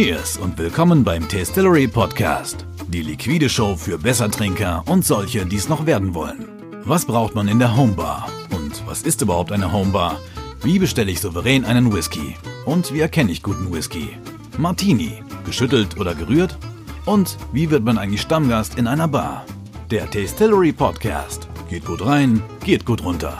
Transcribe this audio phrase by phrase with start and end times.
[0.00, 2.64] Cheers und willkommen beim Tastillery Podcast.
[2.88, 6.48] Die liquide Show für Bessertrinker und solche, die es noch werden wollen.
[6.86, 8.26] Was braucht man in der Homebar?
[8.50, 10.18] Und was ist überhaupt eine Homebar?
[10.62, 12.34] Wie bestelle ich souverän einen Whisky?
[12.64, 14.16] Und wie erkenne ich guten Whisky?
[14.56, 16.56] Martini, geschüttelt oder gerührt?
[17.04, 19.44] Und wie wird man eigentlich Stammgast in einer Bar?
[19.90, 21.46] Der Tastillery Podcast.
[21.68, 23.36] Geht gut rein, geht gut runter.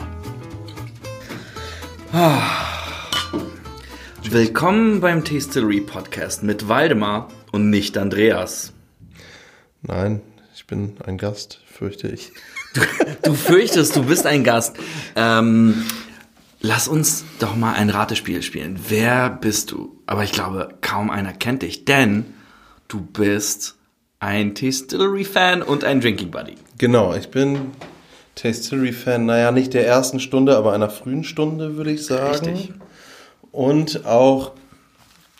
[4.33, 8.73] Willkommen beim Tastillery Podcast mit Waldemar und nicht Andreas.
[9.83, 10.21] Nein,
[10.55, 12.31] ich bin ein Gast, fürchte ich.
[12.73, 12.81] Du,
[13.25, 14.77] du fürchtest, du bist ein Gast.
[15.17, 15.83] Ähm,
[16.61, 18.79] lass uns doch mal ein Ratespiel spielen.
[18.87, 19.99] Wer bist du?
[20.07, 22.25] Aber ich glaube, kaum einer kennt dich, denn
[22.87, 23.79] du bist
[24.21, 26.55] ein Tastillery-Fan und ein Drinking Buddy.
[26.79, 27.73] Genau, ich bin
[28.37, 32.47] Tastillery-Fan, naja, nicht der ersten Stunde, aber einer frühen Stunde, würde ich sagen.
[32.47, 32.73] Richtig.
[33.53, 34.53] Und auch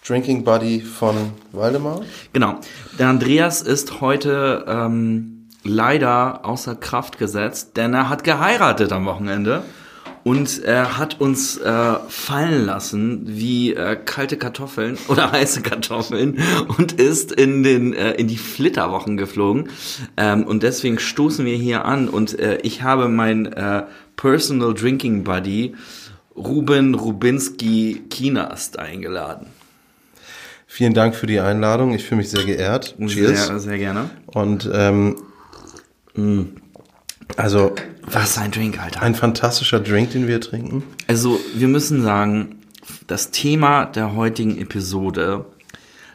[0.07, 1.17] Drinking Buddy von
[1.53, 2.03] Waldemar.
[2.33, 2.57] Genau.
[2.99, 9.63] Der Andreas ist heute ähm, leider außer Kraft gesetzt, denn er hat geheiratet am Wochenende.
[10.23, 16.43] Und er hat uns äh, fallen lassen wie äh, kalte Kartoffeln oder heiße Kartoffeln
[16.77, 19.71] und ist in den äh, in die Flitterwochen geflogen.
[20.19, 23.85] Ähm, und deswegen stoßen wir hier an und äh, ich habe mein äh,
[24.17, 25.75] Personal Drinking Buddy
[26.37, 29.47] Ruben Rubinski Kinast eingeladen.
[30.67, 31.93] Vielen Dank für die Einladung.
[31.95, 32.95] Ich fühle mich sehr geehrt.
[33.05, 33.47] Cheers.
[33.47, 34.11] Sehr, sehr gerne.
[34.27, 35.17] Und ähm,
[37.37, 39.03] also Was ein Drink, Alter.
[39.03, 40.85] ein fantastischer Drink, den wir trinken.
[41.09, 42.61] Also, wir müssen sagen,
[43.07, 45.45] das Thema der heutigen Episode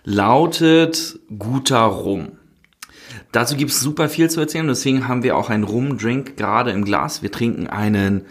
[0.03, 2.33] lautet guter Rum.
[3.31, 7.22] Dazu gibt's super viel zu erzählen, deswegen haben wir auch einen Rum-Drink gerade im Glas.
[7.22, 8.25] Wir trinken einen,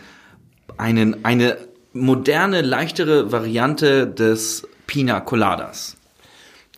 [0.78, 1.58] einen, eine
[1.94, 5.96] moderne, leichtere Variante des Pina Coladas.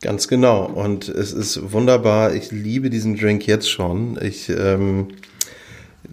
[0.03, 0.67] Ganz genau.
[0.67, 2.35] Und es ist wunderbar.
[2.35, 4.19] Ich liebe diesen Drink jetzt schon.
[4.23, 5.09] Ich ähm,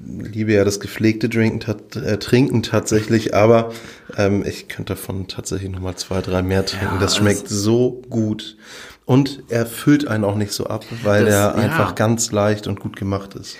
[0.06, 1.62] liebe ja das gepflegte Drinken,
[2.02, 3.72] äh, Trinken tatsächlich, aber
[4.18, 6.96] ähm, ich könnte davon tatsächlich nochmal zwei, drei mehr trinken.
[6.96, 8.58] Ja, das schmeckt so gut.
[9.06, 11.52] Und er füllt einen auch nicht so ab, weil Das- er ja.
[11.56, 13.58] einfach ganz leicht und gut gemacht ist.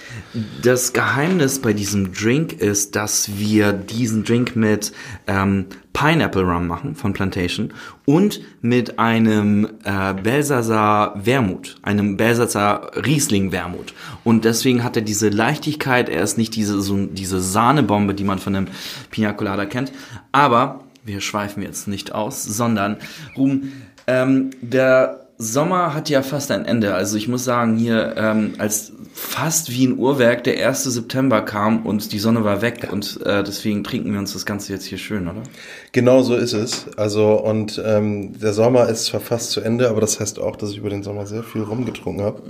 [0.62, 4.94] Das Geheimnis bei diesem Drink ist, dass wir diesen Drink mit
[5.28, 7.74] ähm, Pineapple Rum machen von Plantation
[8.06, 13.94] und mit einem äh, Belsasar Wermut, einem Belsasar Riesling Wermut.
[14.24, 18.40] Und deswegen hat er diese Leichtigkeit, er ist nicht diese, so, diese Sahnebombe, die man
[18.40, 18.68] von einem
[19.12, 19.92] Pina Colada kennt.
[20.32, 22.96] Aber wir schweifen jetzt nicht aus, sondern
[23.38, 23.74] Ruben,
[24.08, 26.94] ähm, der Sommer hat ja fast ein Ende.
[26.94, 30.84] Also ich muss sagen, hier ähm, als fast wie ein Uhrwerk der 1.
[30.84, 34.74] September kam und die Sonne war weg und äh, deswegen trinken wir uns das Ganze
[34.74, 35.44] jetzt hier schön, oder?
[35.92, 36.88] Genau so ist es.
[36.98, 40.72] Also, und ähm, der Sommer ist zwar fast zu Ende, aber das heißt auch, dass
[40.72, 42.42] ich über den Sommer sehr viel Rum getrunken habe.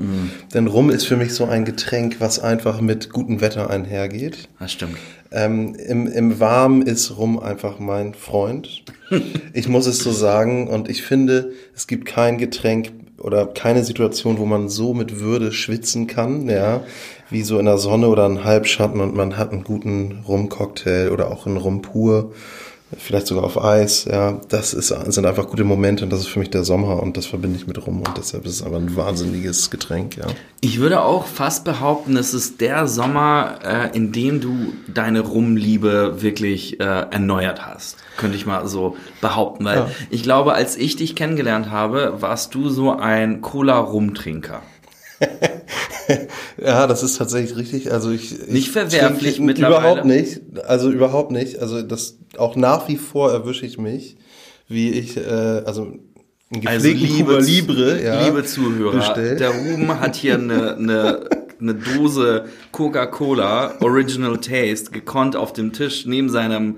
[0.53, 4.47] Denn Rum ist für mich so ein Getränk, was einfach mit gutem Wetter einhergeht.
[4.59, 4.97] Das stimmt.
[5.33, 8.83] Ähm, im, Im Warm ist Rum einfach mein Freund.
[9.53, 10.67] Ich muss es so sagen.
[10.67, 15.51] Und ich finde, es gibt kein Getränk oder keine Situation, wo man so mit Würde
[15.51, 16.81] schwitzen kann, ja,
[17.29, 21.31] wie so in der Sonne oder ein Halbschatten und man hat einen guten Rumcocktail oder
[21.31, 22.33] auch einen Rum pur,
[22.97, 24.39] vielleicht sogar auf Eis, ja.
[24.49, 27.25] Das ist, sind einfach gute Momente und das ist für mich der Sommer und das
[27.25, 30.25] verbinde ich mit Rum und deshalb ist es aber ein wahnsinniges Getränk, ja.
[30.61, 36.21] Ich würde auch fast behaupten, es ist der Sommer, äh, in dem du deine Rumliebe
[36.21, 37.97] wirklich äh, erneuert hast.
[38.17, 39.89] Könnte ich mal so behaupten, weil Ja.
[40.09, 44.61] ich glaube, als ich dich kennengelernt habe, warst du so ein Cola-Rumtrinker.
[46.63, 47.91] Ja, das ist tatsächlich richtig.
[47.91, 49.79] Also ich ich Nicht verwerflich trinke mittlerweile?
[49.79, 50.41] Überhaupt nicht.
[50.65, 51.59] Also überhaupt nicht.
[51.59, 54.17] Also das auch nach wie vor erwische ich mich,
[54.67, 55.21] wie ich äh,
[55.65, 55.93] also
[56.53, 59.39] ein Also liebe, Libre, ja, liebe Zuhörer, bestellt.
[59.39, 66.05] der Ruben hat hier eine, eine, eine Dose Coca-Cola Original Taste gekonnt auf dem Tisch
[66.05, 66.77] neben seinem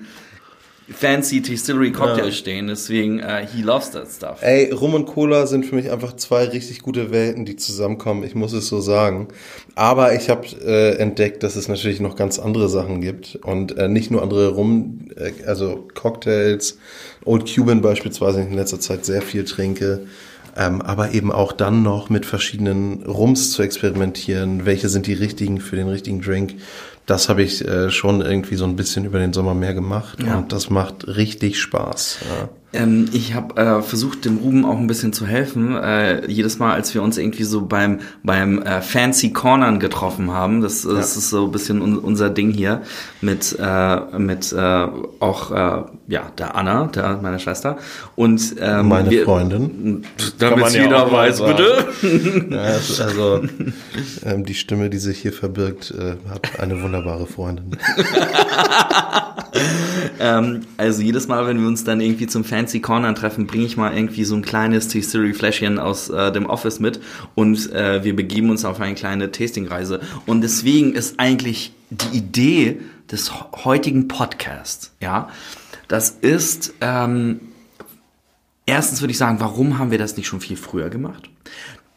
[0.90, 2.32] fancy Distillery Cocktail Ja.
[2.32, 2.68] stehen.
[2.68, 4.38] Deswegen, äh, he loves that stuff.
[4.42, 8.24] Ey, Rum und Cola sind für mich einfach zwei richtig gute Welten, die zusammenkommen.
[8.24, 9.28] Ich muss es so sagen.
[9.74, 13.88] Aber ich habe äh, entdeckt, dass es natürlich noch ganz andere Sachen gibt und äh,
[13.88, 16.78] nicht nur andere Rum, äh, also Cocktails,
[17.24, 20.06] Old Cuban beispielsweise, ich in letzter Zeit sehr viel trinke.
[20.58, 24.66] Ähm, aber eben auch dann noch mit verschiedenen Rums zu experimentieren.
[24.66, 26.54] Welche sind die richtigen für den richtigen Drink?
[27.06, 30.38] Das habe ich äh, schon irgendwie so ein bisschen über den Sommer mehr gemacht Ja.
[30.38, 32.19] und das macht richtig Spaß.
[32.28, 32.50] Ja.
[32.75, 35.75] Ähm, ich habe äh, versucht, dem Ruben auch ein bisschen zu helfen.
[35.75, 40.62] Äh, jedes Mal, als wir uns irgendwie so beim beim äh, Fancy Cornern getroffen haben,
[40.62, 42.81] das, das ist so ein bisschen un unser Ding hier
[43.22, 44.88] mit äh, mit äh,
[45.19, 47.77] auch äh, ja der Anna, der meiner Schwester
[48.16, 50.04] und ähm, Meine wir, Freundin.
[50.39, 51.56] Damit man ja jeder weiß, sagen.
[51.56, 51.86] bitte.
[52.56, 52.75] Ja,
[53.06, 53.44] also
[54.24, 57.77] ähm, die Stimme, die sich hier verbirgt, äh, hat eine wunderbare Freundin.
[60.20, 63.78] Ähm, also jedes Mal, wenn wir uns dann irgendwie zum Fancy Corner treffen, bringe ich
[63.78, 67.00] mal irgendwie so ein kleines T-Series-Fläschchen aus äh, dem Office mit
[67.36, 70.02] und äh, wir begeben uns auf eine kleine Tastingreise.
[70.26, 72.80] Und deswegen ist eigentlich die Idee
[73.12, 73.32] des
[73.64, 75.30] heutigen Podcasts, ja,
[75.88, 77.40] das ist ähm,
[78.66, 81.30] Erstens würde ich sagen, warum haben wir das nicht schon viel früher gemacht?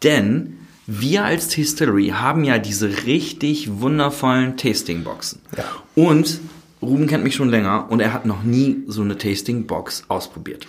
[0.03, 5.41] Denn wir als Tastillery haben ja diese richtig wundervollen Tastingboxen.
[5.57, 5.65] Ja.
[5.95, 6.41] Und
[6.81, 10.67] Ruben kennt mich schon länger und er hat noch nie so eine Tastingbox ausprobiert.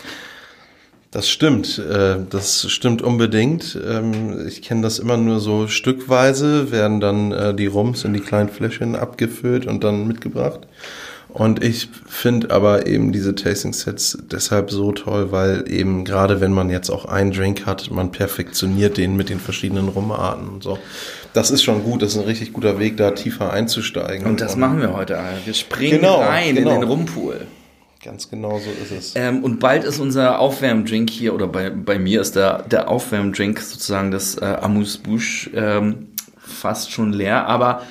[1.11, 3.77] Das stimmt, äh, das stimmt unbedingt.
[3.83, 8.19] Ähm, ich kenne das immer nur so stückweise, werden dann äh, die Rums in die
[8.19, 10.67] kleinen Fläschchen abgefüllt und dann mitgebracht.
[11.29, 16.53] Und ich finde aber eben diese Tasting Sets deshalb so toll, weil eben gerade wenn
[16.53, 20.79] man jetzt auch einen Drink hat, man perfektioniert den mit den verschiedenen Rumarten und so.
[21.33, 24.25] Das ist schon gut, das ist ein richtig guter Weg, da tiefer einzusteigen.
[24.25, 25.17] Und das machen wir heute.
[25.45, 26.73] Wir springen Genau, rein genau.
[26.73, 27.47] in den Rumpool.
[28.03, 29.13] Ganz genau so ist es.
[29.15, 33.59] Ähm, und bald ist unser Aufwärmdrink hier, oder bei, bei mir ist der, der Aufwärmdrink
[33.59, 37.45] sozusagen das äh, Amuse-Bouche ähm, fast schon leer.
[37.47, 37.83] Aber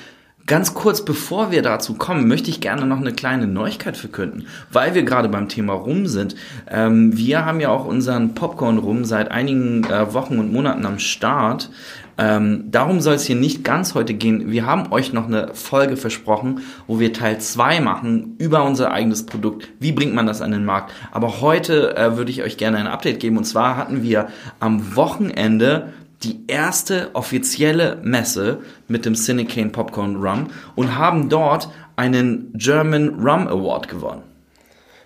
[0.49, 4.95] ganz kurz bevor wir dazu kommen, möchte ich gerne noch eine kleine Neuigkeit verkünden, weil
[4.95, 6.35] wir gerade beim Thema Rum sind.
[6.67, 11.69] Ähm, wir haben ja auch unseren Popcorn-Rum seit einigen äh, Wochen und Monaten am Start.
[12.17, 14.51] Ähm, darum soll es hier nicht ganz heute gehen.
[14.51, 19.27] Wir haben euch noch eine Folge versprochen, wo wir Teil 2 machen über unser eigenes
[19.27, 19.69] Produkt.
[19.79, 20.91] Wie bringt man das an den Markt?
[21.11, 23.37] Aber heute äh, würde ich euch gerne ein Update geben.
[23.37, 24.29] Und zwar hatten wir
[24.59, 25.93] am Wochenende
[26.23, 33.47] die erste offizielle Messe mit dem Cinecane Popcorn Rum und haben dort einen German Rum
[33.47, 34.28] Award gewonnen.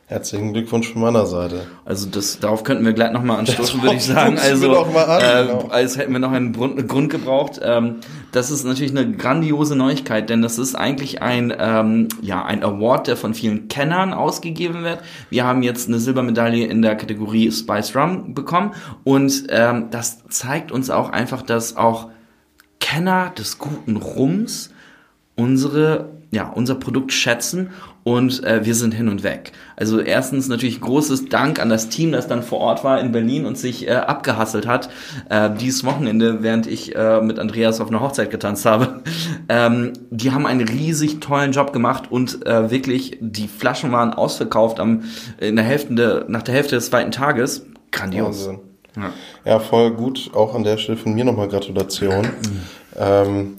[0.08, 1.66] Herzlichen Glückwunsch von meiner Seite.
[1.86, 4.38] Also das, darauf könnten wir gleich nochmal anstoßen, würde ich sagen.
[4.38, 5.68] Also, an, äh, genau.
[5.70, 7.62] als hätten wir noch einen Grund, Grund gebraucht.
[7.64, 7.96] Ähm,
[8.34, 13.08] das ist natürlich eine grandiose Neuigkeit, denn das ist eigentlich ein, ähm, ja, ein Award,
[13.08, 15.00] der von vielen Kennern ausgegeben wird.
[15.30, 18.74] Wir haben jetzt eine Silbermedaille in der Kategorie Spice Rum bekommen
[19.06, 22.10] und ähm, das zeigt uns auch einfach, dass auch
[22.82, 24.70] Kenner des guten Rums
[25.36, 27.70] unsere, ja, unser Produkt schätzen
[28.04, 29.54] und äh, wir sind hin und weg.
[29.76, 33.46] Also erstens natürlich großes Dank an das Team, das dann vor Ort war in Berlin
[33.46, 34.90] und sich äh, abgehasselt hat.
[35.30, 39.02] Äh, dieses Wochenende, während ich äh, mit Andreas auf einer Hochzeit getanzt habe.
[39.50, 44.80] Ähm, die haben einen riesig tollen Job gemacht und äh, wirklich, die Flaschen waren ausverkauft
[44.80, 45.04] am,
[45.38, 47.66] in der Hälfte, der, nach der Hälfte des zweiten Tages.
[47.92, 48.48] Grandios.
[48.48, 48.60] Wahnsinn.
[48.96, 49.12] Ja.
[49.46, 50.32] Ja, voll gut.
[50.34, 52.28] Auch an der Stelle von mir nochmal Gratulation.
[52.96, 53.58] Ähm,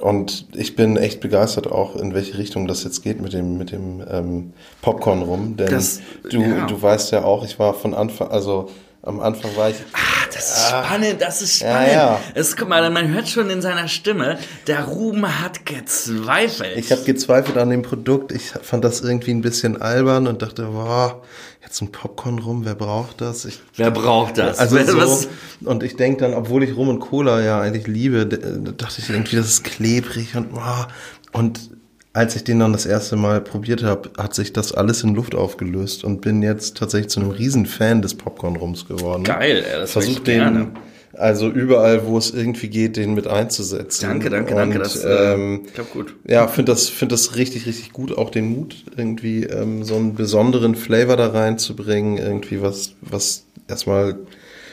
[0.00, 3.72] und ich bin echt begeistert auch, in welche Richtung das jetzt geht mit dem, mit
[3.72, 4.52] dem ähm,
[4.82, 5.56] Popcorn rum.
[5.56, 6.00] Denn Das-
[6.30, 6.66] du, ja.
[6.66, 8.68] du weißt ja auch, ich war von Anfang, also
[9.02, 9.76] am Anfang war ich.
[9.92, 11.92] Ah, das ist spannend, das ist Ja, spannend.
[11.92, 12.20] ja.
[12.34, 16.76] Es, guck mal, man hört schon in seiner Stimme, der Ruben hat gezweifelt.
[16.76, 18.32] Ich habe gezweifelt an dem Produkt.
[18.32, 21.22] Ich fand das irgendwie ein bisschen albern und dachte, boah,
[21.62, 23.44] jetzt ein Popcorn rum, wer braucht das?
[23.44, 24.58] Ich, Wer braucht das?
[24.58, 25.28] Also Wer- so,
[25.64, 29.36] und ich denke dann, obwohl ich Rum und Cola ja eigentlich liebe, dachte ich irgendwie,
[29.36, 30.88] das ist klebrig und boah.
[31.32, 31.70] und
[32.12, 35.34] als ich den dann das erste Mal probiert habe, hat sich das alles in Luft
[35.34, 39.24] aufgelöst und bin jetzt tatsächlich zu einem riesen Fan des Popcorn-Rums geworden.
[39.24, 40.58] Geil, ey, das Versuch Versuch gerne.
[40.58, 40.70] den,
[41.18, 44.08] also überall, wo es irgendwie geht, den mit einzusetzen.
[44.08, 44.78] Danke, danke, und, danke.
[44.78, 46.14] Das äh, ähm, klappt gut.
[46.26, 48.16] ja, finde das, find das richtig, richtig gut.
[48.16, 52.18] Auch den Mut, irgendwie ähm, so einen besonderen Flavor da reinzubringen.
[52.18, 54.16] Irgendwie was, was erstmal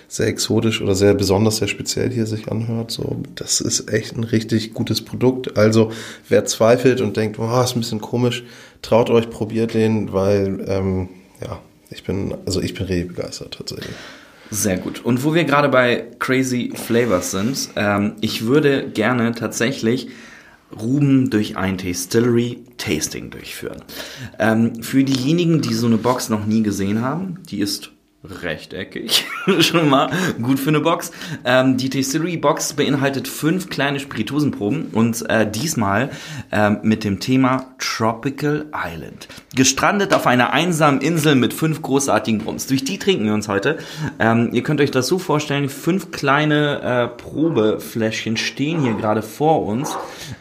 [0.07, 2.91] sehr exotisch oder sehr besonders, sehr speziell hier sich anhört.
[2.91, 5.57] So, das ist echt ein richtig gutes Produkt.
[5.57, 5.91] Also,
[6.29, 8.43] wer zweifelt und denkt, boah, ist ein bisschen komisch,
[8.81, 11.09] traut euch, probiert den, weil, ähm,
[11.41, 11.59] ja,
[11.89, 13.95] ich bin, also ich bin richtig begeistert tatsächlich.
[14.51, 15.03] Sehr gut.
[15.03, 20.09] Und wo wir gerade bei Crazy Flavors sind, ähm, ich würde gerne tatsächlich
[20.79, 23.81] Ruben durch ein Distillery Tasting durchführen.
[24.39, 27.91] Ähm, für diejenigen, die so eine Box noch nie gesehen haben, die ist
[28.43, 29.25] rechteckig,
[29.59, 30.09] schon mal
[30.41, 31.11] gut für eine Box.
[31.43, 36.09] Ähm, die Distillery Box beinhaltet fünf kleine Spirituosenproben und äh, diesmal
[36.51, 39.27] ähm, mit dem Thema Tropical Island.
[39.55, 42.67] gestrandet auf einer einsamen Insel mit fünf großartigen Rums.
[42.67, 43.77] Durch die trinken wir uns heute.
[44.19, 49.65] Ähm, ihr könnt euch das so vorstellen, fünf kleine äh, Probefläschchen stehen hier gerade vor
[49.65, 49.95] uns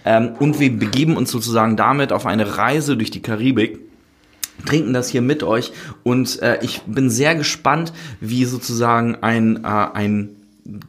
[0.05, 3.79] ähm, und wir begeben uns sozusagen damit auf eine Reise durch die Karibik
[4.67, 9.69] trinken das hier mit euch und äh, ich bin sehr gespannt, wie sozusagen ein, äh,
[9.69, 10.37] ein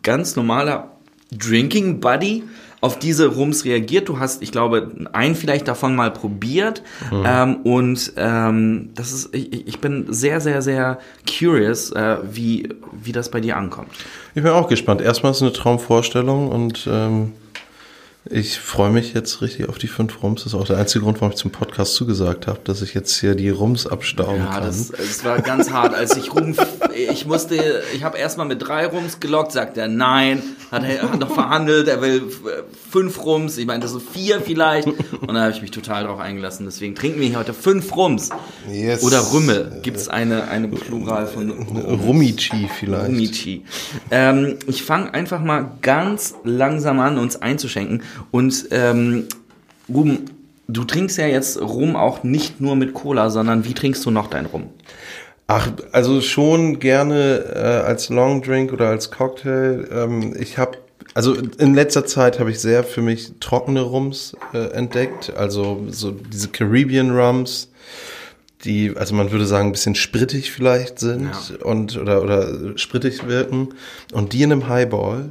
[0.04, 0.92] ganz normaler
[1.32, 2.44] Drinking Buddy
[2.86, 4.10] auf diese Rums reagiert.
[4.10, 6.84] Du hast, ich glaube, einen vielleicht davon mal probiert.
[7.12, 7.24] Mhm.
[7.26, 13.12] Ähm, und ähm, das ist, ich, ich bin sehr, sehr, sehr curious, äh, wie, wie
[13.12, 13.90] das bei dir ankommt.
[14.36, 15.02] Ich bin auch gespannt.
[15.02, 17.32] Erstmal ist es eine Traumvorstellung und ähm,
[18.28, 20.44] ich freue mich jetzt richtig auf die fünf Rums.
[20.44, 23.20] Das ist auch der einzige Grund, warum ich zum Podcast zugesagt habe, dass ich jetzt
[23.20, 24.62] hier die Rums abstauben ja, kann.
[24.62, 25.94] Ja, das, das, war ganz hart.
[25.94, 26.56] Als ich Rum,
[26.96, 30.42] ich musste, ich habe erstmal mit drei Rums gelockt, sagt er nein,
[30.72, 32.24] hat er hat noch verhandelt, er will
[32.90, 33.60] fünf Rums.
[33.60, 34.88] Ich meinte so vier vielleicht.
[34.88, 36.66] Und dann habe ich mich total darauf eingelassen.
[36.66, 38.32] Deswegen trinken wir hier heute fünf Rums.
[38.72, 39.04] Yes.
[39.04, 39.80] Oder Rümme.
[39.84, 43.08] Gibt es eine, eine Plural von Rummichi vielleicht.
[43.10, 43.66] Rummichi.
[44.12, 48.04] Ähm, ich fange einfach mal ganz langsam an, uns einzuschenken.
[48.32, 49.28] Und ähm,
[49.90, 50.26] Ruben,
[50.68, 54.28] du trinkst ja jetzt Rum auch nicht nur mit Cola, sondern wie trinkst du noch
[54.28, 54.70] dein Rum?
[55.48, 59.88] Ach, also schon gerne äh, als Long Drink oder als Cocktail.
[59.92, 60.80] Ähm, ich habe
[61.14, 66.12] also in letzter Zeit habe ich sehr für mich trockene Rums äh, entdeckt, also so
[66.12, 67.70] diese Caribbean Rums,
[68.66, 71.66] die, also man würde sagen, ein bisschen sprittig vielleicht sind ja.
[71.66, 73.70] und oder oder sprittig wirken
[74.12, 75.30] und die in einem Highball,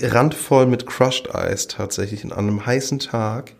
[0.00, 3.52] randvoll mit Crushed Ice tatsächlich an einem heißen Tag.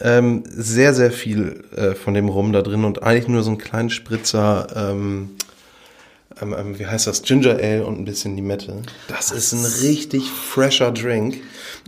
[0.00, 3.58] Ähm, sehr, sehr viel äh, von dem Rum da drin und eigentlich nur so einen
[3.58, 5.30] kleinen Spritzer, ähm,
[6.42, 8.82] ähm, ähm wie heißt das, Ginger Ale und ein bisschen Limette.
[9.06, 11.36] Das ist ein richtig fresher Drink.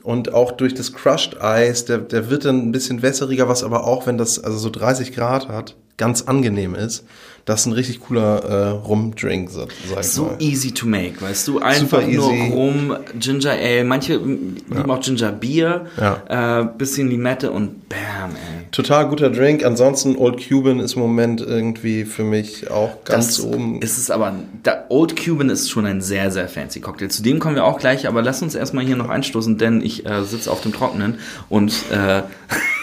[0.05, 3.85] Und auch durch das Crushed Ice, der, der wird dann ein bisschen wässeriger, was aber
[3.85, 7.05] auch, wenn das also so 30 Grad hat, ganz angenehm ist.
[7.47, 10.37] Das ist ein richtig cooler äh, Rum-Drink, sag ich so mal.
[10.41, 11.61] easy to make, weißt du?
[11.61, 12.53] Einfach Super nur easy.
[12.53, 14.89] Rum, Ginger Ale, manche lieben ja.
[14.89, 16.63] auch Ginger Beer, ja.
[16.63, 18.67] äh, bisschen Limette und bam, ey.
[18.73, 19.65] Total guter Drink.
[19.65, 23.81] Ansonsten Old Cuban ist im Moment irgendwie für mich auch ganz das oben.
[23.81, 24.35] Ist es aber,
[24.89, 27.11] Old Cuban ist schon ein sehr, sehr fancy Cocktail.
[27.11, 30.05] Zu dem kommen wir auch gleich, aber lass uns erstmal hier noch einstoßen, denn ich
[30.05, 32.23] äh, sitze auf dem Trockenen und äh,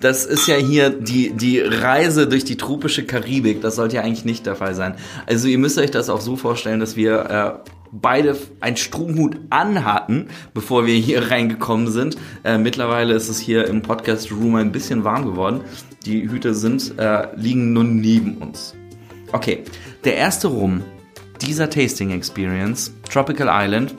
[0.00, 3.60] Das ist ja hier die, die Reise durch die tropische Karibik.
[3.60, 4.94] Das sollte ja eigentlich nicht der Fall sein.
[5.26, 10.28] Also ihr müsst euch das auch so vorstellen, dass wir äh, beide einen Stromhut anhatten,
[10.54, 12.16] bevor wir hier reingekommen sind.
[12.42, 15.60] Äh, mittlerweile ist es hier im Podcast Room ein bisschen warm geworden.
[16.06, 18.74] Die Hüte sind, äh, liegen nun neben uns.
[19.32, 19.64] Okay,
[20.04, 20.82] der erste Rum
[21.40, 23.94] dieser Tasting Experience, Tropical Island,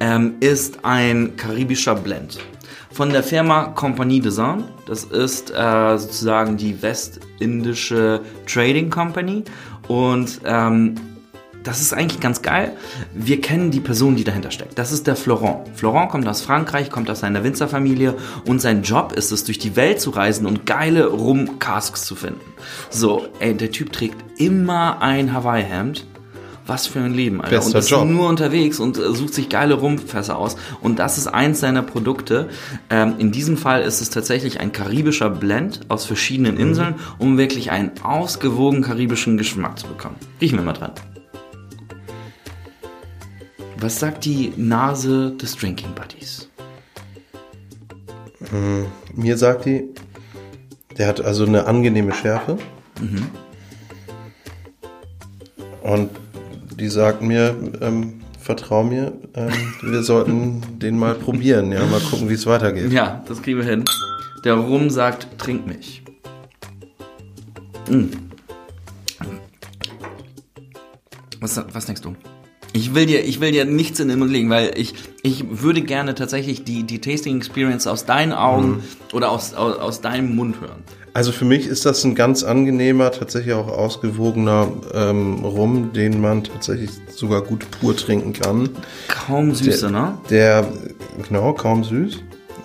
[0.00, 2.38] ähm, ist ein karibischer Blend
[2.92, 4.64] von der Firma Compagnie des Indes.
[4.86, 9.44] Das ist äh, sozusagen die westindische Trading Company
[9.88, 10.94] und ähm,
[11.62, 12.76] das ist eigentlich ganz geil.
[13.14, 14.78] Wir kennen die Person, die dahinter steckt.
[14.78, 15.68] Das ist der Florent.
[15.74, 19.76] Florent kommt aus Frankreich, kommt aus seiner Winzerfamilie und sein Job ist es, durch die
[19.76, 22.40] Welt zu reisen und geile Rum-Casks zu finden.
[22.90, 26.06] So, ey, der Typ trägt immer ein Hawaii-Hemd
[26.66, 27.56] was für ein Leben, Alter.
[27.56, 28.08] Bester und ist Job.
[28.08, 30.56] nur unterwegs und äh, sucht sich geile Rumpfässer aus.
[30.80, 32.48] Und das ist eins seiner Produkte.
[32.90, 36.60] Ähm, in diesem Fall ist es tatsächlich ein karibischer Blend aus verschiedenen mhm.
[36.60, 40.16] Inseln, um wirklich einen ausgewogen karibischen Geschmack zu bekommen.
[40.40, 40.92] Riechen wir mal dran.
[43.78, 46.48] Was sagt die Nase des Drinking Buddies?
[48.52, 48.86] Mhm.
[49.14, 49.88] Mir sagt die,
[50.96, 52.58] der hat also eine angenehme Schärfe.
[53.00, 53.26] Mhm.
[55.82, 56.10] Und
[56.82, 62.28] die sagt mir, ähm, vertrau mir, ähm, wir sollten den mal probieren, ja, mal gucken,
[62.28, 62.90] wie es weitergeht.
[62.90, 63.84] Ja, das kriegen wir hin.
[64.44, 66.02] Der Rum sagt, trink mich.
[67.88, 68.06] Mm.
[71.38, 72.16] Was, was denkst du?
[72.72, 75.82] Ich will dir, ich will dir nichts in den Mund legen, weil ich, ich würde
[75.82, 78.82] gerne tatsächlich die, die Tasting Experience aus deinen Augen mhm.
[79.12, 80.82] oder aus, aus, aus deinem Mund hören.
[81.14, 86.42] Also für mich ist das ein ganz angenehmer, tatsächlich auch ausgewogener ähm, Rum, den man
[86.42, 88.70] tatsächlich sogar gut pur trinken kann.
[89.08, 90.18] Kaum Süße, der, ne?
[90.30, 90.72] Der,
[91.28, 92.18] genau, kaum süß.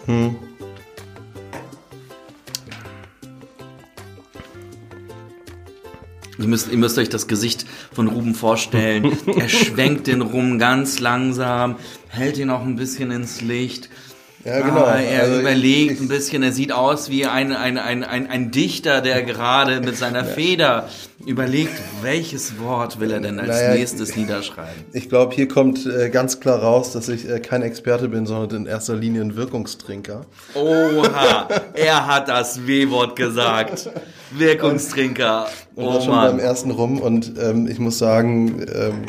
[0.06, 0.36] Hm.
[6.40, 9.18] Ihr müsst, ihr müsst euch das Gesicht von Ruben vorstellen.
[9.38, 11.78] er schwenkt den Rum ganz langsam,
[12.10, 13.90] hält ihn auch ein bisschen ins Licht
[14.48, 14.86] Ja, genau.
[14.86, 18.28] Ah, er Also überlegt ich- ein bisschen, er sieht aus wie ein, ein, ein, ein,
[18.30, 20.88] ein Dichter, der gerade mit seiner Feder
[21.26, 24.86] überlegt, welches Wort will er denn als Naja, nächstes niederschreiben.
[24.94, 28.62] Ich glaube, hier kommt äh, ganz klar raus, dass ich äh, kein Experte bin, sondern
[28.62, 30.26] in erster Linie ein Wirkungstrinker.
[30.56, 33.90] Oha, er hat das W-Wort gesagt.
[34.32, 35.48] Wirkungstrinker.
[35.76, 36.40] Und Oh war schon beim Mann.
[36.40, 39.06] ersten rum und ähm, ich muss sagen, ähm,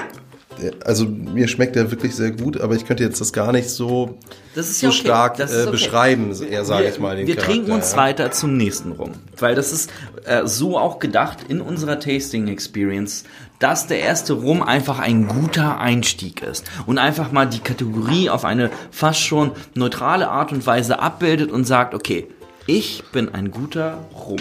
[0.85, 4.19] also mir schmeckt der wirklich sehr gut, aber ich könnte jetzt das gar nicht so,
[4.55, 5.01] Das ist so ja okay.
[5.01, 5.71] stark äh, okay.
[5.71, 7.17] beschreiben, eher sage ich mal.
[7.17, 7.99] Den wir Charakter, trinken uns ja.
[7.99, 9.91] weiter zum nächsten rum, weil das ist
[10.25, 13.25] äh, so auch gedacht in unserer Tasting Experience,
[13.59, 18.45] dass der erste Rum einfach ein guter Einstieg ist und einfach mal die Kategorie auf
[18.45, 22.29] eine fast schon neutrale Art und Weise abbildet und sagt, okay,
[22.67, 24.39] ich bin ein guter Rum.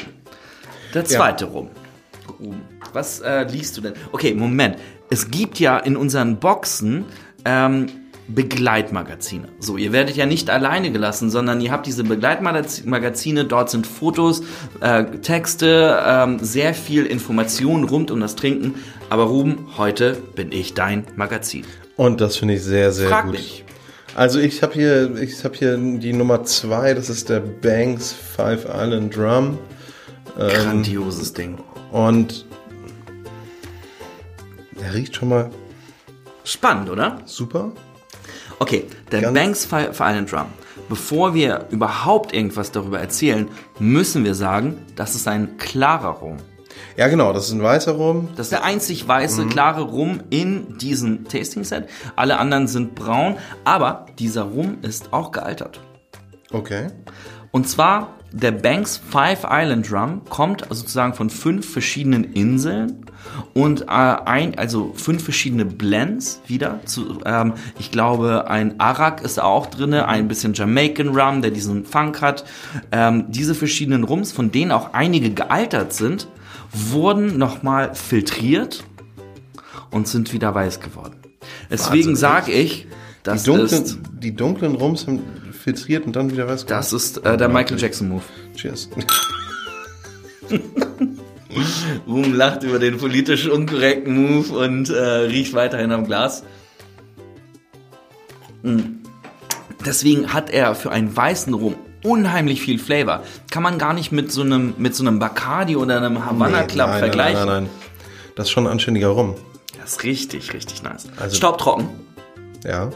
[0.93, 1.69] Der zweite Rum.
[2.39, 2.61] Rum.
[2.97, 3.93] Was äh, liest du denn?
[4.11, 4.77] Okay, Moment.
[5.11, 7.05] Es gibt ja in unseren Boxen
[7.45, 7.85] ähm,
[8.27, 9.49] Begleitmagazine.
[9.59, 13.45] So, ihr werdet ja nicht alleine gelassen, sondern ihr habt diese Begleitmagazine.
[13.45, 14.41] Dort sind Fotos,
[14.81, 18.73] äh, Texte, ähm, sehr viel Information rund um das Trinken.
[19.11, 21.65] Aber Ruben, heute bin ich dein Magazin.
[21.97, 23.33] Und das finde ich sehr, sehr Frag gut.
[23.33, 23.63] mich.
[24.15, 28.65] Also ich habe hier, ich habe hier die Nummer zwei, das ist der Banks Five
[28.65, 29.59] Island Drum.
[30.39, 31.59] Ähm, Grandioses Ding.
[31.91, 32.46] Und
[34.87, 35.49] der riecht schon mal
[36.45, 37.17] Spannend, oder?
[37.25, 37.73] super.
[38.59, 40.45] Okay, der Ganz- Banks Fi- Fire and Drum.
[40.87, 46.37] Bevor wir überhaupt irgendwas darüber erzählen, müssen wir sagen, das ist ein klarer Rum.
[46.95, 48.29] Ja, genau, das ist ein weißer Rum.
[48.37, 49.49] Das ist der einzig weiße, Mhm.
[49.49, 51.89] klare Rum in diesem Tasting-Set.
[52.15, 55.81] Alle anderen sind braun, aber dieser Rum ist auch gealtert.
[56.53, 56.87] Okay.
[57.51, 63.05] Und zwar, der Banks Five Island Rum kommt sozusagen von fünf verschiedenen Inseln
[63.53, 66.79] und äh, ein, also fünf verschiedene Blends wieder.
[66.85, 71.85] Zu, ähm, ich glaube, ein Arak ist auch drinne, ein bisschen Jamaican Rum, der diesen
[71.85, 72.45] Funk hat.
[72.91, 76.27] Ähm, diese verschiedenen Rums, von denen auch einige gealtert sind,
[76.71, 78.83] wurden nochmal filtriert
[79.91, 81.15] und sind wieder weiß geworden.
[81.71, 82.87] Deswegen sage ich, Die
[83.23, 85.21] das ist, dunklen, die dunklen Rums sind
[85.67, 86.65] filtriert und dann wieder weiß.
[86.65, 88.23] das ist äh, der Michael Jackson Move.
[88.55, 88.89] Cheers.
[92.07, 96.45] Ruhm lacht über den politisch unkorrekten Move und äh, riecht weiterhin am Glas.
[98.63, 98.79] Mm.
[99.85, 103.23] Deswegen hat er für einen weißen Rum unheimlich viel Flavor.
[103.51, 106.67] Kann man gar nicht mit so einem, mit so einem Bacardi oder einem Havana Nee,
[106.67, 107.39] Club nein, vergleichen.
[107.39, 107.69] Nein, nein, nein.
[108.37, 109.35] Das ist schon ein anständiger Rum.
[109.81, 111.07] Das ist richtig, richtig nice.
[111.19, 111.89] Also- Staubtrocken.
[112.63, 112.89] Ja.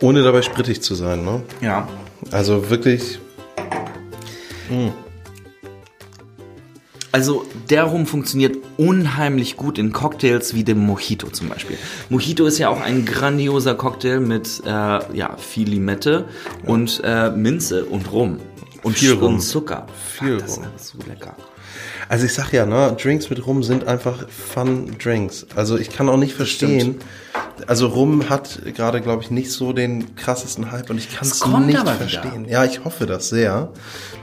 [0.00, 1.42] Ohne dabei sprittig zu sein, ne?
[1.60, 1.88] Ja.
[2.30, 3.18] Also wirklich.
[7.10, 11.78] Also der Rum funktioniert unheimlich gut in Cocktails wie dem Mojito zum Beispiel.
[12.10, 16.26] Mojito ist ja auch ein grandioser Cocktail mit äh, ja, viel Limette
[16.66, 18.38] und äh, Minze und Rum.
[18.84, 19.34] Und, Viel Rum.
[19.34, 19.86] und Zucker.
[20.18, 20.66] Viel Ach, das Rum.
[20.76, 21.34] ist so lecker.
[22.08, 25.46] Also ich sag ja, ne, Drinks mit Rum sind einfach Fun Drinks.
[25.54, 26.96] Also ich kann auch nicht verstehen.
[27.66, 31.44] Also Rum hat gerade, glaube ich, nicht so den krassesten Hype und ich kann es
[31.44, 31.94] nicht aber wieder.
[31.94, 32.46] verstehen.
[32.48, 33.70] Ja, ich hoffe das sehr.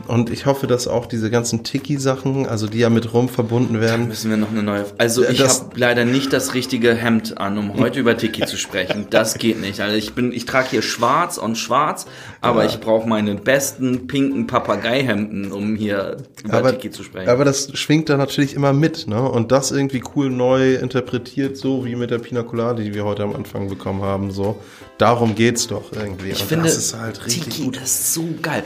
[0.08, 4.08] Und ich hoffe, dass auch diese ganzen Tiki-Sachen, also die ja mit Rum verbunden werden,
[4.08, 4.86] Müssen wir noch eine neue.
[4.98, 8.58] Also Ja, ich habe leider nicht das richtige Hemd an, um heute über Tiki zu
[8.58, 9.08] sprechen.
[9.10, 9.80] Das geht nicht.
[9.82, 12.06] Also ich bin, ich trage hier Schwarz und Schwarz,
[12.42, 17.28] aber ich brauche meine besten pinken Papageihemden, um hier über aber, Tiki zu sprechen.
[17.36, 19.22] Aber das schwingt da natürlich immer mit, ne?
[19.22, 23.24] Und das irgendwie cool neu interpretiert, so wie mit der Pina Colada, die wir heute
[23.24, 24.58] am Anfang bekommen haben, so.
[24.98, 26.30] Darum geht's doch irgendwie.
[26.30, 27.78] ich Und finde, das ist halt richtig Tiki gut.
[27.78, 28.64] ist so geil.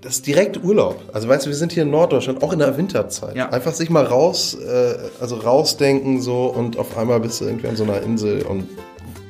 [0.00, 1.00] Das ist direkt Urlaub.
[1.12, 3.36] Also weißt du, wir sind hier in Norddeutschland, auch in der Winterzeit.
[3.36, 3.50] Ja.
[3.50, 7.76] Einfach sich mal raus, äh, also rausdenken so und auf einmal bist du irgendwie an
[7.76, 8.68] so einer Insel und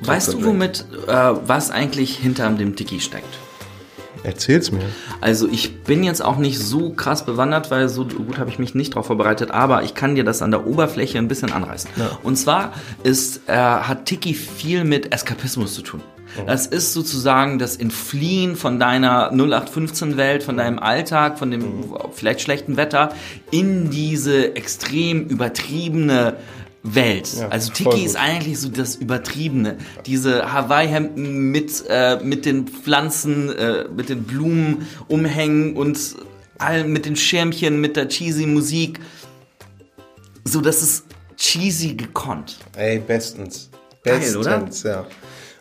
[0.04, 1.12] Weißt du, womit, äh,
[1.46, 3.38] was eigentlich hinter dem Tiki steckt?
[4.24, 4.82] Erzähl's mir.
[5.20, 8.74] Also ich bin jetzt auch nicht so krass bewandert, weil so gut habe ich mich
[8.74, 11.90] nicht darauf vorbereitet, aber ich kann dir das an der Oberfläche ein bisschen anreißen.
[12.22, 16.02] Und zwar ist, äh, hat Tiki viel mit Eskapismus zu tun.
[16.46, 22.76] Das ist sozusagen das Entfliehen von deiner 0815-Welt, von deinem Alltag, von dem vielleicht schlechten
[22.76, 23.10] Wetter
[23.50, 26.36] in diese extrem übertriebene
[26.82, 27.32] Welt.
[27.38, 29.78] Ja, also Tiki ist eigentlich so das Übertriebene.
[30.06, 36.16] Diese Hawaii-Hemden mit, äh, mit den Pflanzen, äh, mit den Blumen umhängen und
[36.58, 38.98] all, mit den Schirmchen, mit der cheesy Musik.
[40.44, 41.04] So, das ist
[41.36, 42.58] cheesy gekonnt.
[42.76, 43.70] Ey, bestens.
[44.04, 45.06] Geil, Bestens, ja.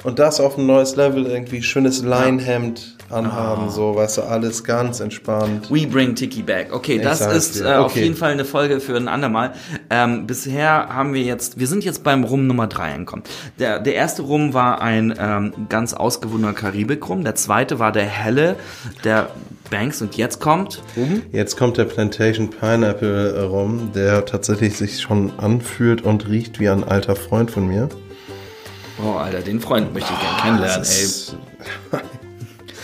[0.03, 3.69] Und das auf ein neues Level irgendwie schönes Leinhemd anhaben, Ah.
[3.69, 5.69] so, weißt du, alles ganz entspannt.
[5.69, 6.73] We bring Tiki back.
[6.73, 8.03] Okay, Ich das ist äh, auf Okay.
[8.03, 9.51] jeden Fall eine Folge für ein andermal.
[9.89, 13.23] Ähm, bisher haben wir jetzt, wir sind jetzt beim Rum Nummer drei angekommen.
[13.59, 17.25] Der, der erste Rum war ein ähm, ganz ausgewundener Karibik-Rum.
[17.25, 18.55] Der zweite war der helle,
[19.03, 19.27] der
[19.69, 20.01] Banks.
[20.01, 20.81] Und jetzt kommt,
[21.33, 26.83] Jetzt kommt der Plantation Pineapple rum, der tatsächlich sich schon anfühlt und riecht wie ein
[26.85, 27.89] alter Freund von mir.
[29.04, 31.04] Oh Alter, den Freund möchte ich gerne kennenlernen, ey.
[31.04, 31.36] ist-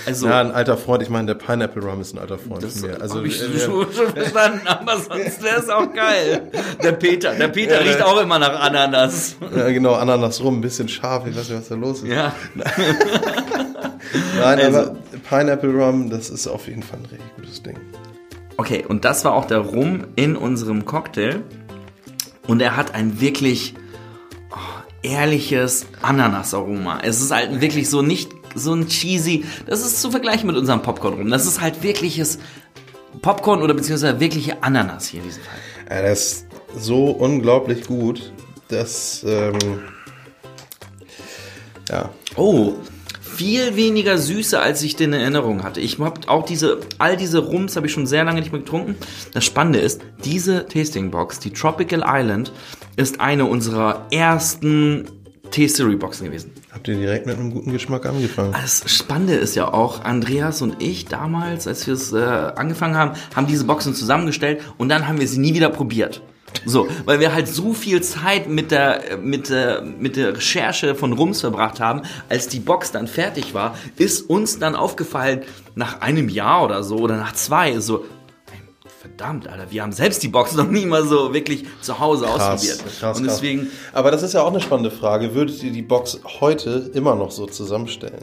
[0.06, 2.80] Also, Ja, ein alter Freund, ich meine, der Pineapple Rum ist ein alter Freund das
[2.80, 3.02] von mir.
[3.02, 6.50] also, hab ich äh, schon, schon verstanden, aber sonst wäre es auch geil.
[6.82, 9.36] Der Peter, der Peter riecht auch immer nach Ananas.
[9.54, 12.08] ja, genau, Ananas rum, ein bisschen scharf, ich weiß nicht, was da los ist.
[12.08, 12.34] Ja.
[14.39, 14.96] Nein, Also- aber
[15.30, 17.78] Pineapple Rum, das ist auf jeden Fall ein richtig gutes Ding.
[18.58, 21.41] Okay, und das war auch der Rum in unserem Cocktail.
[22.48, 23.87] Und er hat ein wirklich oh,
[25.04, 27.00] ehrliches Ananasaroma.
[27.04, 29.46] Es ist halt wirklich so nicht so ein cheesy.
[29.66, 31.30] Das ist zu vergleichen mit unserem Popcorn-Rum.
[31.30, 32.40] Das ist halt wirkliches
[33.22, 35.98] Popcorn oder beziehungsweise wirkliche Ananas hier in diesem Fall.
[35.98, 38.34] Ja, das ist so unglaublich gut,
[38.68, 39.58] dass, ähm,
[41.90, 42.76] ja, Oh,
[43.38, 45.80] viel weniger Süße, als ich den in Erinnerung hatte.
[45.80, 48.95] Ich habe auch diese, all diese Rums habe ich schon sehr lange nicht mehr getrunken.
[49.32, 52.52] Das Spannende ist, diese Tasting Box, die Tropical Island,
[52.95, 55.06] ist eine unserer ersten
[55.52, 56.52] T-Series-Boxen gewesen.
[56.71, 58.54] habt ihr direkt mit einem guten Geschmack angefangen.
[58.54, 63.12] Das Spannende ist ja auch, Andreas und ich damals, als wir es äh, angefangen haben,
[63.36, 66.21] haben diese Boxen zusammengestellt und dann haben wir sie nie wieder probiert.
[66.66, 71.14] So, weil wir halt so viel Zeit mit der, mit der, mit der Recherche von
[71.14, 75.42] Rums verbracht haben, als die Box dann fertig war, ist uns dann aufgefallen,
[75.76, 78.06] nach einem Jahr oder so, oder nach zwei, so,
[79.02, 82.80] verdammt, Alter, wir haben selbst die Box noch nie mal so wirklich zu Hause ausprobiert.
[83.00, 83.36] krass, und krass.
[83.36, 85.36] deswegen, Aber das ist ja auch eine spannende Frage.
[85.36, 88.20] Würdet ihr die Box heute immer noch so zusammenstellen?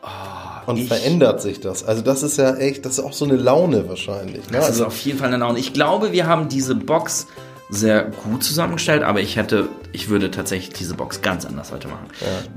[0.00, 1.84] Und Ah, ich- verändert sich das?
[1.84, 4.46] Also das ist ja echt, das ist auch so eine Laune wahrscheinlich.
[4.50, 4.58] Ne?
[4.58, 5.58] Das Also ist auf jeden Fall eine Laune.
[5.58, 7.26] Ich glaube, wir haben diese Box
[7.70, 12.06] sehr gut zusammengestellt, aber ich hätte, ich würde tatsächlich diese Box ganz anders heute machen.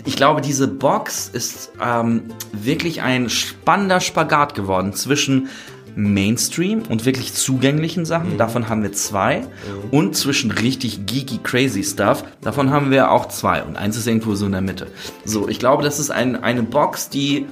[0.06, 5.50] Ich glaube, diese Box ist ähm, wirklich ein spannender Spagat geworden zwischen
[5.96, 9.48] Mainstream und wirklich zugänglichen Sachen, davon haben wir zwei,
[9.90, 13.64] und zwischen richtig geeky crazy Stuff, davon haben wir auch zwei.
[13.64, 14.88] Und eins ist irgendwo so in der Mitte.
[15.26, 17.48] So, ich glaube, das ist ein, eine Box, die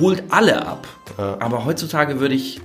[0.00, 2.60] holt alle ab, aber heutzutage würde ich,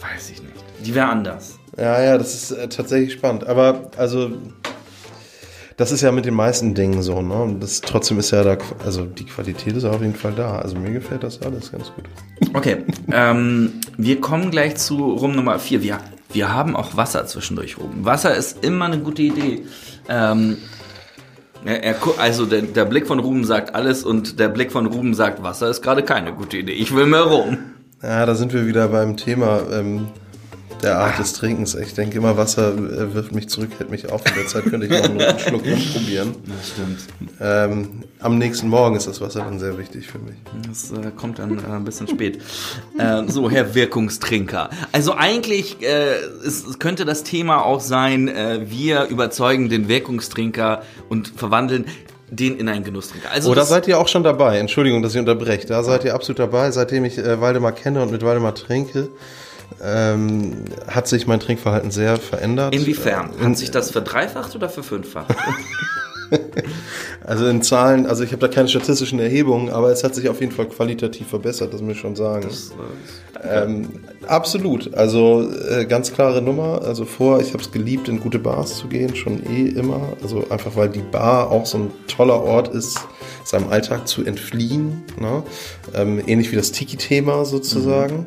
[0.00, 0.54] weiß ich nicht,
[0.86, 1.58] die wäre anders.
[1.76, 3.46] Ja, ja, das ist äh, tatsächlich spannend.
[3.46, 4.30] Aber also,
[5.76, 7.34] das ist ja mit den meisten Dingen so, ne?
[7.34, 10.58] Und das trotzdem ist ja da, also die Qualität ist auf jeden Fall da.
[10.58, 12.04] Also mir gefällt das alles ganz gut.
[12.54, 15.82] Okay, ähm, wir kommen gleich zu Rum Nummer 4.
[15.82, 15.98] Wir,
[16.32, 18.04] wir haben auch Wasser zwischendurch oben.
[18.04, 19.62] Wasser ist immer eine gute Idee.
[20.08, 20.58] Ähm,
[21.64, 25.14] er, er, also der, der Blick von Ruben sagt alles und der Blick von Ruben
[25.14, 26.72] sagt, Wasser ist gerade keine gute Idee.
[26.72, 27.58] Ich will mehr Rum.
[28.02, 30.08] Ja, da sind wir wieder beim Thema ähm,
[30.82, 31.74] der Art des Trinkens.
[31.74, 34.22] Ich denke immer, Wasser äh, wirft mich zurück, hält mich auf.
[34.26, 36.34] In der Zeit könnte ich noch einen Schluck rumprobieren.
[36.46, 36.98] Das stimmt.
[37.40, 40.36] Ähm, am nächsten Morgen ist das Wasser dann sehr wichtig für mich.
[40.68, 42.40] Das äh, kommt dann äh, ein bisschen spät.
[42.98, 44.70] äh, so, Herr Wirkungstrinker.
[44.92, 46.14] Also eigentlich äh,
[46.46, 51.86] es, könnte das Thema auch sein, äh, wir überzeugen den Wirkungstrinker und verwandeln
[52.30, 53.30] den in einen Genusstrinker.
[53.30, 54.58] Also Oh, da seid ihr auch schon dabei.
[54.58, 55.66] Entschuldigung, dass ich unterbreche.
[55.66, 56.70] Da seid ihr absolut dabei.
[56.70, 59.10] Seitdem ich äh, Waldemar kenne und mit Waldemar trinke,
[59.82, 62.74] ähm, hat sich mein Trinkverhalten sehr verändert.
[62.74, 63.30] Inwiefern?
[63.40, 65.34] Äh, Hat sich das verdreifacht oder verfünffacht?
[67.24, 70.40] Also in Zahlen, also ich habe da keine statistischen Erhebungen, aber es hat sich auf
[70.40, 72.48] jeden Fall qualitativ verbessert, das muss ich schon sagen.
[73.44, 73.88] Ähm,
[74.26, 76.82] absolut, also äh, ganz klare Nummer.
[76.82, 80.00] Also vor, ich habe es geliebt, in gute Bars zu gehen, schon eh immer.
[80.22, 83.00] Also einfach, weil die Bar auch so ein toller Ort ist,
[83.44, 85.02] seinem Alltag zu entfliehen.
[85.20, 85.42] Ne?
[85.94, 88.26] Ähm, ähnlich wie das Tiki-Thema sozusagen.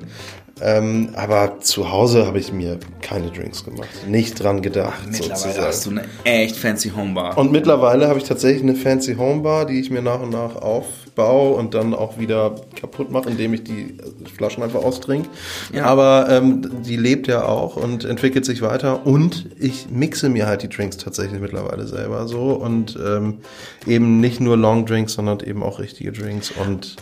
[0.61, 3.89] Ähm, aber zu Hause habe ich mir keine Drinks gemacht.
[4.07, 5.05] Nicht dran gedacht.
[5.05, 5.67] Mittlerweile sozusagen.
[5.67, 7.37] hast du eine echt fancy Homebar.
[7.37, 11.55] Und mittlerweile habe ich tatsächlich eine fancy Homebar, die ich mir nach und nach aufbaue
[11.55, 13.97] und dann auch wieder kaputt mache, indem ich die
[14.33, 15.27] Flaschen einfach austrinke.
[15.73, 15.85] Ja.
[15.85, 20.63] Aber ähm, die lebt ja auch und entwickelt sich weiter und ich mixe mir halt
[20.63, 23.39] die Drinks tatsächlich mittlerweile selber so und ähm,
[23.85, 26.95] eben nicht nur Long Drinks, sondern eben auch richtige Drinks und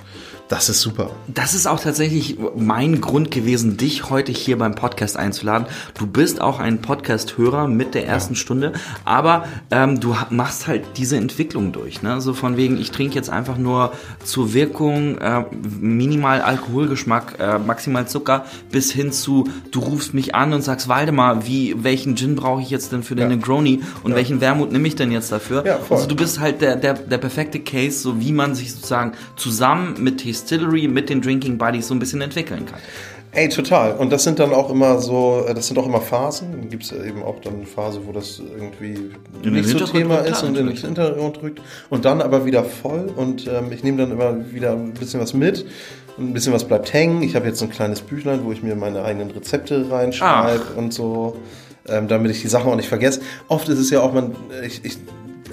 [0.53, 1.09] Das ist super.
[1.27, 5.65] Das ist auch tatsächlich mein Grund gewesen, dich heute hier beim Podcast einzuladen.
[5.97, 8.39] Du bist auch ein Podcast-Hörer mit der ersten ja.
[8.39, 12.03] Stunde, aber ähm, du machst halt diese Entwicklung durch.
[12.03, 12.21] Ne?
[12.21, 15.43] So von wegen, ich trinke jetzt einfach nur zur Wirkung äh,
[15.79, 21.47] minimal Alkoholgeschmack, äh, maximal Zucker, bis hin zu, du rufst mich an und sagst, Waldemar,
[21.47, 23.37] wie, welchen Gin brauche ich jetzt denn für den ja.
[23.37, 24.17] Negroni und ja.
[24.17, 25.65] welchen Wermut nehme ich denn jetzt dafür?
[25.65, 25.97] Ja, voll.
[25.97, 29.95] Also du bist halt der, der, der perfekte Case, so wie man sich sozusagen zusammen
[29.97, 32.79] mit Distillery mit den Drinking Buddies so ein bisschen entwickeln kann.
[33.35, 33.93] Ey, total.
[33.95, 36.51] Und das sind dann auch immer so, äh, das sind auch immer Phasen.
[36.51, 39.09] Dann gibt es eben auch dann eine Phase, wo das irgendwie
[39.41, 41.61] in nicht so Thema ist klar, und in den Hintergrund drückt.
[41.89, 43.11] Und dann aber wieder voll.
[43.15, 45.65] Und ähm, ich nehme dann immer wieder ein bisschen was mit.
[46.19, 47.23] Ein bisschen was bleibt hängen.
[47.23, 51.37] Ich habe jetzt ein kleines Büchlein, wo ich mir meine eigenen Rezepte reinschreibe und so,
[51.87, 53.21] ähm, damit ich die Sachen auch nicht vergesse.
[53.47, 54.99] Oft ist es ja auch, man, ich, ich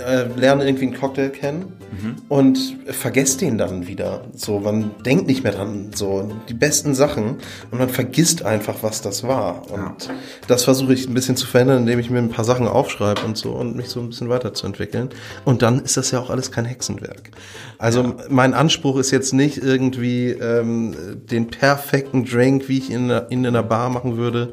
[0.07, 2.17] äh, lerne irgendwie einen Cocktail kennen mhm.
[2.29, 4.25] und vergesst den dann wieder.
[4.35, 7.37] So, man denkt nicht mehr dran, so die besten Sachen
[7.71, 9.71] und man vergisst einfach, was das war.
[9.71, 10.15] Und ja.
[10.47, 13.37] das versuche ich ein bisschen zu verändern, indem ich mir ein paar Sachen aufschreibe und
[13.37, 15.11] so und mich so ein bisschen weiterzuentwickeln.
[15.45, 17.31] Und dann ist das ja auch alles kein Hexenwerk.
[17.79, 18.15] Also ja.
[18.29, 20.95] mein Anspruch ist jetzt nicht irgendwie ähm,
[21.31, 24.53] den perfekten Drink, wie ich ihn in, in einer Bar machen würde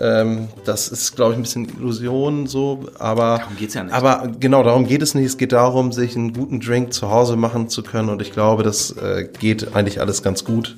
[0.00, 3.94] ähm, das ist, glaube ich, ein bisschen Illusion so, aber darum geht's ja nicht.
[3.94, 5.26] Aber genau, darum geht es nicht.
[5.26, 8.62] Es geht darum, sich einen guten Drink zu Hause machen zu können und ich glaube,
[8.62, 10.76] das äh, geht eigentlich alles ganz gut.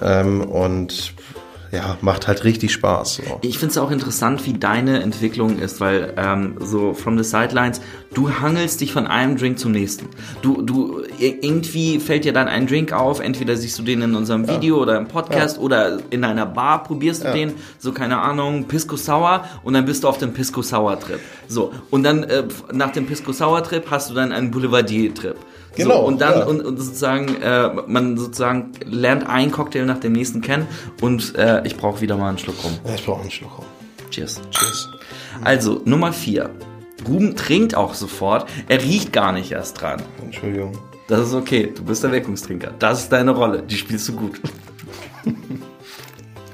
[0.00, 0.20] Ja.
[0.20, 1.14] Ähm, und
[1.72, 3.16] ja, macht halt richtig Spaß.
[3.16, 3.38] So.
[3.42, 7.80] Ich finde es auch interessant, wie deine Entwicklung ist, weil ähm, so from the sidelines,
[8.12, 10.08] du hangelst dich von einem Drink zum nächsten.
[10.42, 14.48] Du, du irgendwie fällt dir dann ein Drink auf, entweder siehst du den in unserem
[14.48, 14.82] Video ja.
[14.82, 15.62] oder im Podcast ja.
[15.62, 17.34] oder in einer Bar probierst du ja.
[17.34, 21.20] den, so keine Ahnung, Pisco Sour und dann bist du auf dem Pisco Sour Trip.
[21.46, 25.36] So und dann äh, nach dem Pisco Sour Trip hast du dann einen Boulevardier Trip.
[25.76, 26.00] Genau.
[26.00, 26.44] So, und dann ja.
[26.46, 30.66] und, und, sozusagen, äh, man sozusagen lernt einen Cocktail nach dem nächsten kennen
[31.00, 32.72] und äh, ich brauche wieder mal einen Schluck rum.
[32.84, 33.64] Ja, ich brauche einen Schluck rum.
[34.10, 34.40] Cheers.
[34.50, 34.88] Cheers.
[35.44, 36.50] Also, Nummer vier.
[37.06, 38.48] Ruben trinkt auch sofort.
[38.68, 40.02] Er riecht gar nicht erst dran.
[40.22, 40.76] Entschuldigung.
[41.08, 41.72] Das ist okay.
[41.74, 42.72] Du bist der Wirkungstrinker.
[42.78, 43.62] Das ist deine Rolle.
[43.62, 44.40] Die spielst du gut.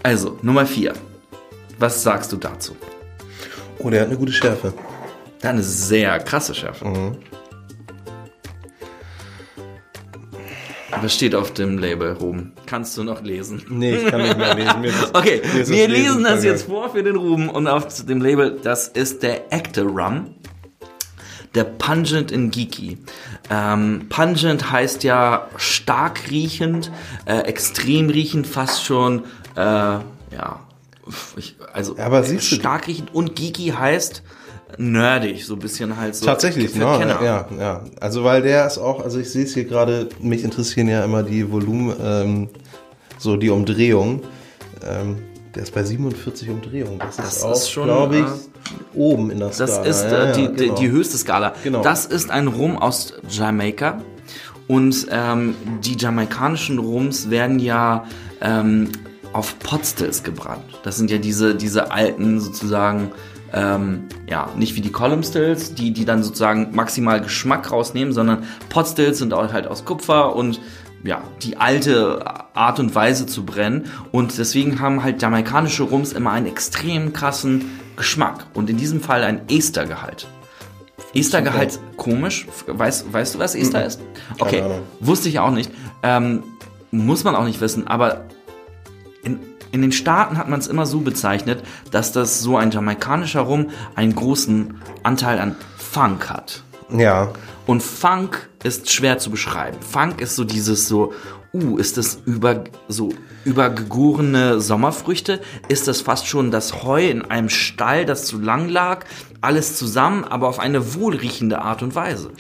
[0.02, 0.92] also, Nummer vier.
[1.79, 2.76] Was sagst du dazu?
[3.79, 4.72] Oh, der hat eine gute Schärfe.
[5.42, 6.87] Der hat eine sehr krasse Schärfe.
[6.87, 7.16] Mhm.
[11.03, 12.53] Was steht auf dem Label, Ruben?
[12.67, 13.63] Kannst du noch lesen?
[13.69, 14.83] Nee, ich kann nicht mehr lesen.
[15.13, 19.23] okay, wir lesen das jetzt vor für den Ruben und auf dem Label, das ist
[19.23, 20.35] der Actor Rum.
[21.55, 22.99] Der Pungent in Geeky.
[23.49, 26.91] Ähm, pungent heißt ja stark riechend,
[27.25, 30.61] äh, extrem riechend, fast schon, äh, ja,
[31.37, 34.23] ich, also ja, aber stark riechend und Geeky heißt,
[34.79, 36.27] nerdig, so ein bisschen halt so.
[36.27, 37.85] Tatsächlich, no, ja, ja.
[38.01, 41.23] Also weil der ist auch, also ich sehe es hier gerade, mich interessieren ja immer
[41.23, 42.49] die Volumen, ähm,
[43.19, 44.23] so die Umdrehung.
[44.85, 45.19] Ähm,
[45.55, 46.99] der ist bei 47 Umdrehungen.
[46.99, 49.85] Das, das ist auch, ist glaube ich, äh, oben in der Skala.
[49.85, 50.75] Das ist äh, die, genau.
[50.75, 51.55] die, höchste Skala.
[51.65, 51.83] Genau.
[51.83, 54.03] Das ist ein Rum aus Jamaika.
[54.69, 58.05] Und ähm, die jamaikanischen Rums werden ja
[58.43, 58.91] ähm,
[59.33, 60.81] auf Potstills gebrannt.
[60.83, 63.12] Das sind ja diese, diese alten sozusagen
[63.57, 68.45] ähm, ja, nicht wie die Column Stills, die, die dann sozusagen maximal Geschmack rausnehmen, sondern
[68.69, 70.61] Pot Stills sind auch halt aus Kupfer und
[71.03, 72.23] ja, die alte
[72.55, 73.87] Art und Weise zu brennen.
[74.12, 78.47] Und deswegen haben halt jamaikanische Rums immer einen extrem krassen Geschmack.
[78.53, 80.27] Und in diesem Fall ein Estergehalt.
[81.14, 82.47] Estergehalt, komisch.
[82.66, 83.87] Weißt, weißt du, was Ester mhm.
[83.87, 84.01] ist?
[84.38, 84.62] Okay,
[85.01, 85.71] wusste ich auch nicht.
[86.03, 86.42] Ähm,
[86.90, 88.25] muss man auch nicht wissen, aber
[89.77, 93.69] in den Staaten hat man es immer so bezeichnet, dass das so ein jamaikanischer Rum
[93.95, 96.62] einen großen Anteil an Funk hat.
[96.91, 97.29] Ja.
[97.67, 99.77] Und Funk ist schwer zu beschreiben.
[99.81, 101.12] Funk ist so dieses so,
[101.53, 103.11] uh, ist das über, so
[103.45, 105.41] übergegorene Sommerfrüchte?
[105.69, 109.05] Ist das fast schon das Heu in einem Stall, das zu lang lag?
[109.43, 112.31] Alles zusammen, aber auf eine wohlriechende Art und Weise.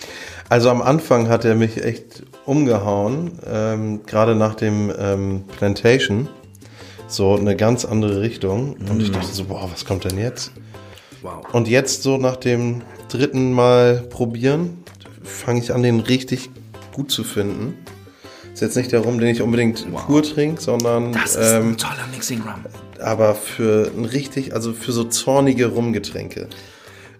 [0.48, 6.28] Also am Anfang hat er mich echt umgehauen, ähm, gerade nach dem ähm, Plantation
[7.08, 8.76] so eine ganz andere Richtung.
[8.88, 9.14] Und ich mhm.
[9.14, 10.52] dachte so, boah, was kommt denn jetzt?
[11.22, 11.44] Wow.
[11.52, 14.84] Und jetzt so nach dem dritten Mal probieren,
[15.22, 16.50] fange ich an, den richtig
[16.92, 17.74] gut zu finden.
[18.52, 20.06] Ist jetzt nicht der Rum, den ich unbedingt wow.
[20.06, 21.12] pur trinke, sondern.
[21.12, 22.64] Das ist ähm, ein toller Mixing Rum.
[23.00, 26.48] Aber für ein richtig, also für so zornige Rumgetränke.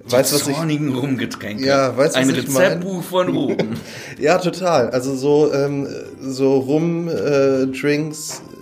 [0.07, 1.67] Die weißt, was zornigen ich, Rumgetränke.
[1.67, 3.77] Ja, weißt, Ein Rezeptbuch von Ruben.
[4.19, 4.91] ja, total.
[4.91, 5.87] Also so, ähm,
[6.21, 8.56] so Rum-Drinks, äh,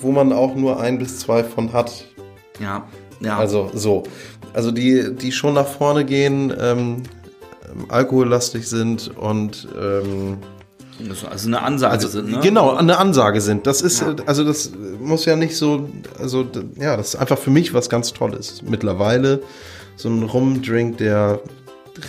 [0.00, 2.04] wo man auch nur ein bis zwei von hat.
[2.60, 2.86] Ja,
[3.20, 3.38] ja.
[3.38, 4.04] Also so.
[4.52, 7.02] Also die, die schon nach vorne gehen, ähm,
[7.88, 10.38] alkohollastig sind und ähm,
[11.28, 12.40] Also eine Ansage also, sind, ne?
[12.40, 13.66] Genau, eine Ansage sind.
[13.66, 14.70] Das ist, also das
[15.00, 15.88] muss ja nicht so,
[16.20, 18.62] also ja, das ist einfach für mich was ganz Tolles.
[18.62, 19.42] Mittlerweile
[19.96, 21.40] so ein Rumdrink, der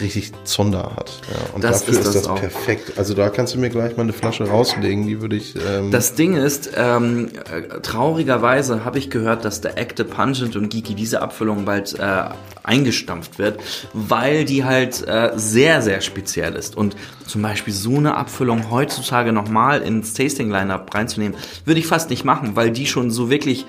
[0.01, 1.21] richtig Zunder hat.
[1.31, 2.39] Ja, und Das dafür ist ist, das das, auch.
[2.39, 2.93] perfekt.
[2.97, 5.55] Also da kannst du mir gleich mal eine Flasche rauslegen, die würde ich.
[5.55, 10.69] Ähm, Das Ding ist, ähm, äh, traurigerweise habe ich gehört, dass der Acte Pungent und
[10.69, 12.23] Geeky diese Abfüllung bald äh,
[12.63, 13.59] eingestampft wird,
[13.93, 16.75] weil die halt äh, sehr, sehr speziell ist.
[16.75, 16.95] Und
[17.27, 22.55] zum Beispiel so eine Abfüllung heutzutage nochmal ins Tasting-Line-Up reinzunehmen, würde ich fast nicht machen,
[22.55, 23.65] weil die schon so wirklich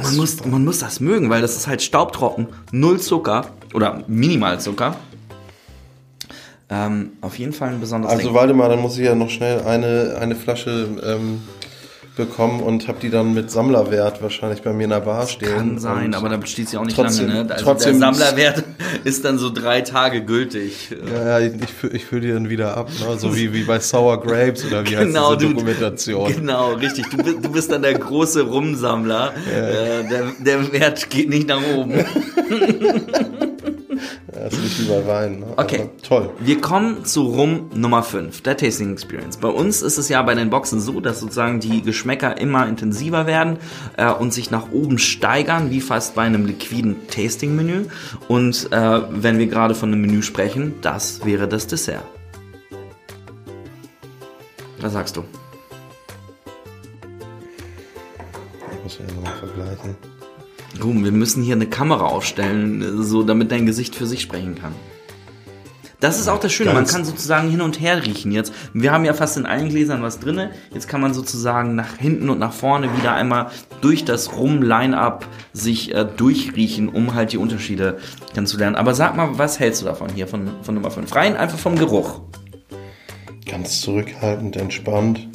[0.00, 4.60] Man muss, man muss das mögen, weil das ist halt staubtrocken, null Zucker oder minimal
[4.60, 4.96] Zucker.
[6.70, 8.34] Ähm, auf jeden Fall ein besonderes Also Ding.
[8.34, 11.42] warte mal, dann muss ich ja noch schnell eine, eine Flasche ähm,
[12.14, 15.48] bekommen und habe die dann mit Sammlerwert wahrscheinlich bei mir in der Bar stehen.
[15.54, 17.52] Kann sein, aber da steht sie auch nicht trotzdem- lange, ne?
[17.54, 18.64] Also trotzdem- der Sammlerwert
[19.04, 20.90] ist dann so drei Tage gültig.
[21.14, 23.18] Ja, ja, ich, ich, füll- ich fülle die dann wieder ab, ne?
[23.18, 26.32] so wie, wie bei Sour Grapes oder wie heißt Genau, diese du- Dokumentation.
[26.34, 27.08] Genau, richtig.
[27.08, 29.32] Du, bist- du bist dann der große Rumsammler.
[29.50, 31.94] Äh, der, der Wert geht nicht nach oben.
[34.42, 35.38] Das ist nicht wie bei Wein.
[35.38, 35.46] Ne?
[35.56, 35.82] Okay.
[35.82, 36.30] Aber toll.
[36.40, 39.36] Wir kommen zu Rum Nummer 5, der Tasting Experience.
[39.36, 43.28] Bei uns ist es ja bei den Boxen so, dass sozusagen die Geschmäcker immer intensiver
[43.28, 43.58] werden
[43.96, 47.84] äh, und sich nach oben steigern, wie fast bei einem liquiden Tasting-Menü.
[48.26, 52.02] Und äh, wenn wir gerade von einem Menü sprechen, das wäre das Dessert.
[54.80, 55.22] Was sagst du?
[58.72, 60.11] Ich muss ja nochmal vergleichen.
[60.80, 64.74] Gut, wir müssen hier eine Kamera aufstellen, so damit dein Gesicht für sich sprechen kann.
[66.02, 68.52] Das ist auch das Schöne, man kann sozusagen hin und her riechen jetzt.
[68.74, 70.50] Wir haben ja fast in allen Gläsern was drinne.
[70.74, 75.94] Jetzt kann man sozusagen nach hinten und nach vorne wieder einmal durch das Rum-Line-Up sich
[75.94, 77.98] äh, durchriechen, um halt die Unterschiede
[78.34, 78.74] kennenzulernen.
[78.74, 81.14] Aber sag mal, was hältst du davon hier von, von Nummer 5?
[81.14, 82.22] Rein einfach vom Geruch.
[83.46, 85.28] Ganz zurückhaltend, entspannt.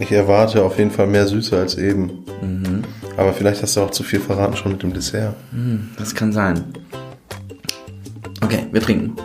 [0.00, 2.24] Ich erwarte auf jeden Fall mehr Süße als eben.
[2.40, 2.84] Mhm.
[3.16, 5.34] Aber vielleicht hast du auch zu viel verraten schon mit dem Dessert.
[5.98, 6.72] Das kann sein.
[8.40, 9.16] Okay, wir trinken.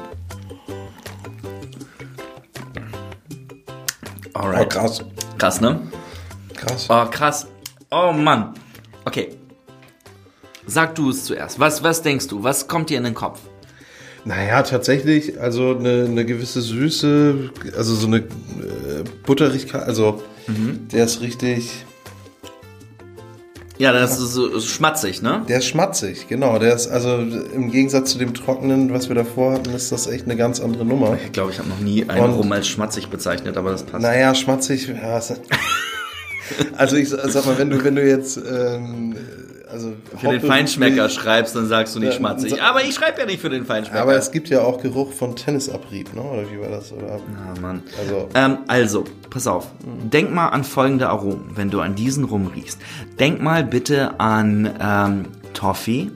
[4.34, 4.72] Oh, Alright.
[4.72, 5.06] krass.
[5.38, 5.80] Krass, ne?
[6.56, 6.88] Krass.
[6.90, 7.46] Oh, krass.
[7.92, 8.56] Oh Mann.
[9.06, 9.30] Okay.
[10.66, 11.60] Sag du es zuerst.
[11.60, 12.42] Was, was denkst du?
[12.42, 13.40] Was kommt dir in den Kopf?
[14.26, 18.24] Naja, tatsächlich, also eine, eine gewisse Süße, also so eine äh,
[19.26, 20.88] Butterigkeit, also Mhm.
[20.92, 21.86] der ist richtig,
[23.80, 25.44] Ja, das ist ist schmatzig, ne?
[25.50, 26.60] der ist schmatzig, genau.
[26.60, 30.26] Der ist also im Gegensatz zu dem Trockenen, was wir davor hatten, ist das echt
[30.26, 31.18] eine ganz andere Nummer.
[31.26, 34.04] Ich glaube, ich habe noch nie einen Und- Rum als schmatzig bezeichnet, aber das passt.
[34.04, 35.20] Naja, schmatzig, ja,
[36.78, 39.16] also ich sag mal, wenn du, wenn du jetzt, ähm,
[39.74, 42.52] also Für den Feinschmecker schreibst, dann sagst du nicht Ja, schmatzig.
[42.52, 44.02] so- Aber ich schreibe ja nicht für den Feinschmecker.
[44.02, 46.22] Aber es gibt ja auch Geruch von Tennisabrieb, ne?
[46.22, 46.94] Oder wie war das?
[46.94, 47.20] Oder?
[47.36, 47.84] Ah, Mann.
[48.00, 49.68] Also- Ähm, also, pass auf.
[49.84, 52.80] Denk mal an folgende Aromen, wenn du an diesen Rum riechst.
[53.20, 56.12] Denk mal bitte an ähm, Toffee.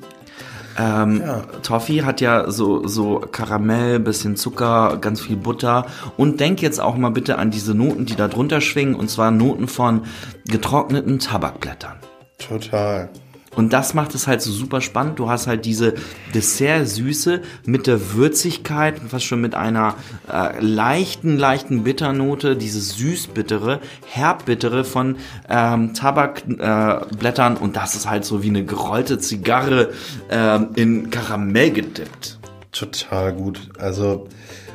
[0.80, 1.24] Ähm,
[1.64, 5.88] Toffee hat ja so, so Karamell, bisschen Zucker, ganz viel Butter.
[6.18, 9.32] Und denk jetzt auch mal bitte an diese Noten, die da drunter schwingen, und zwar
[9.32, 10.04] Noten von
[10.48, 11.96] getrockneten Tabakblättern.
[12.38, 13.10] Total.
[13.58, 15.18] Und das macht es halt so super spannend.
[15.18, 15.96] Du hast halt diese
[16.36, 19.96] Dessert-Süße mit der Würzigkeit, fast schon mit einer
[20.32, 25.16] äh, leichten, leichten Bitternote, dieses süß-bittere, herb-bittere von
[25.50, 27.56] ähm, Tabakblättern.
[27.56, 29.90] Äh, und das ist halt so wie eine gerollte Zigarre
[30.30, 32.38] ähm, in Karamell gedippt.
[32.72, 33.72] Total gut.
[33.80, 34.28] Also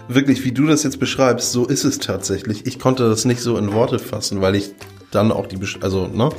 [0.09, 2.67] wirklich, wie du das jetzt beschreibst, so ist es tatsächlich.
[2.67, 4.73] Ich konnte das nicht so in Worte fassen, weil ich
[5.13, 6.31] dann auch die, Besch also, ne?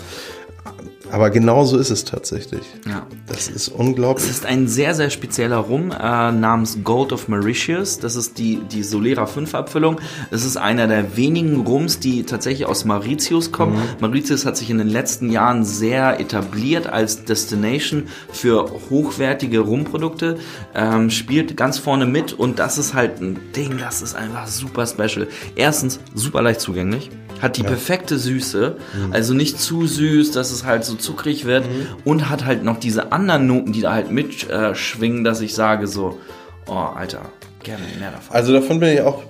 [1.12, 2.64] Aber genau so ist es tatsächlich.
[2.88, 3.06] Ja.
[3.28, 4.30] Das ist Es unglaublich.
[4.30, 8.00] ist ein sehr, sehr spezieller Rum äh, namens Gold of Mauritius.
[8.00, 10.00] Das ist die, die Solera 5 Abfüllung.
[10.32, 13.80] Es ist einer der wenigen Rums, die tatsächlich aus Mauritius kommen.
[14.00, 20.38] Mauritius hat sich in den letzten Jahren sehr etabliert als Destination für hochwertige Rumprodukte,
[20.74, 24.86] ähm, spielt ganz vorne mit und das ist halt ein Ding, das ist einfach super
[24.88, 25.28] special.
[25.56, 27.10] Erstens super leicht zugänglich,
[27.44, 28.78] hat die perfekte Süße,
[29.12, 31.66] also nicht zu süß, dass es halt so zuckrig wird
[32.06, 35.86] und hat halt noch diese anderen Noten, die da halt mitschwingen, äh, dass ich sage
[35.88, 36.20] so,
[36.68, 37.22] oh Alter,
[37.62, 38.36] gerne mehr davon.
[38.36, 39.24] Also davon bin ich auch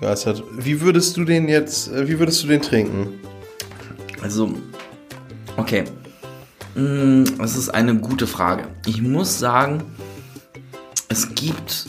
[0.00, 0.42] begeistert.
[0.58, 3.20] Wie würdest du den jetzt, wie würdest du den trinken?
[4.20, 4.52] Also,
[5.56, 5.84] okay.
[6.74, 8.64] Mm, Das ist eine gute Frage.
[8.86, 9.84] Ich muss sagen,
[11.08, 11.86] es gibt.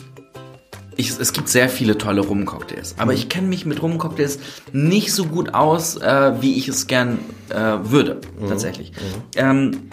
[0.96, 4.38] Ich, es gibt sehr viele tolle Rum-Cocktails, aber ich kenne mich mit Rum-Cocktails
[4.72, 8.92] nicht so gut aus, äh, wie ich es gern äh, würde, tatsächlich.
[9.36, 9.90] Ähm,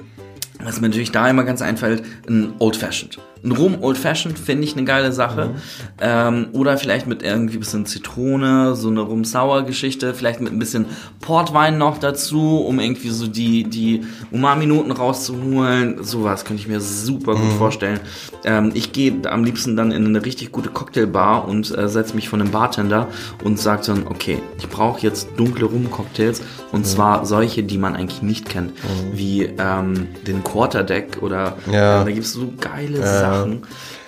[0.63, 3.19] Was mir natürlich da immer ganz einfällt, ein Old Fashioned.
[3.43, 5.47] Ein Rum Old Fashioned finde ich eine geile Sache.
[5.47, 5.55] Mhm.
[5.99, 10.85] Ähm, oder vielleicht mit irgendwie ein bisschen Zitrone, so eine Rum-Sauer-Geschichte, vielleicht mit ein bisschen
[11.21, 16.03] Portwein noch dazu, um irgendwie so die, die Umami-Noten rauszuholen.
[16.03, 17.57] Sowas könnte ich mir super gut mhm.
[17.57, 17.99] vorstellen.
[18.43, 22.29] Ähm, ich gehe am liebsten dann in eine richtig gute Cocktailbar und äh, setze mich
[22.29, 23.07] von einem Bartender
[23.43, 26.85] und sage dann, okay, ich brauche jetzt dunkle Rum-Cocktails und mhm.
[26.85, 29.17] zwar solche, die man eigentlich nicht kennt, mhm.
[29.17, 32.01] wie ähm, den Quarterdeck oder ja.
[32.01, 33.19] äh, da gibt es so geile ja.
[33.19, 33.63] Sachen.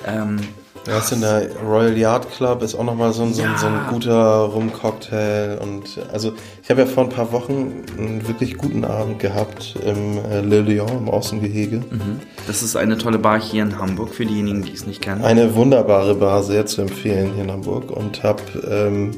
[0.06, 0.40] Ähm,
[0.86, 3.58] ja, ist in der Royal Yard Club ist auch nochmal so, ein, ja.
[3.58, 5.60] so, ein guter Rum-Cocktail.
[5.62, 10.18] Und also ich habe ja vor ein paar Wochen einen wirklich guten Abend gehabt im
[10.18, 11.78] äh, Le Lion im Außengehege.
[11.78, 12.20] Mhm.
[12.48, 15.24] Das ist eine tolle Bar hier in Hamburg, für diejenigen, die es nicht kennen.
[15.24, 17.90] Eine wunderbare Bar, sehr zu empfehlen hier in Hamburg.
[17.90, 19.12] Und habe ähm,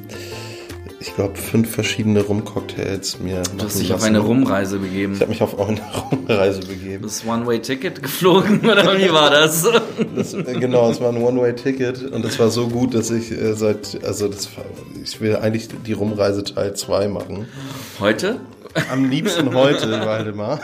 [1.08, 5.14] ich glaube, fünf verschiedene Rumcocktails mir Du hast dich auf eine Rumreise begeben.
[5.14, 5.80] Ich habe mich auf eine
[6.12, 7.04] Rumreise begeben.
[7.04, 9.68] Das One-Way-Ticket geflogen oder wie war das?
[10.16, 14.04] das genau, es war ein One-Way-Ticket und es war so gut, dass ich äh, seit,
[14.04, 14.50] also das,
[15.04, 17.48] ich will eigentlich die Rumreise Teil 2 machen.
[18.00, 18.40] Heute?
[18.92, 20.60] Am liebsten heute, Waldemar.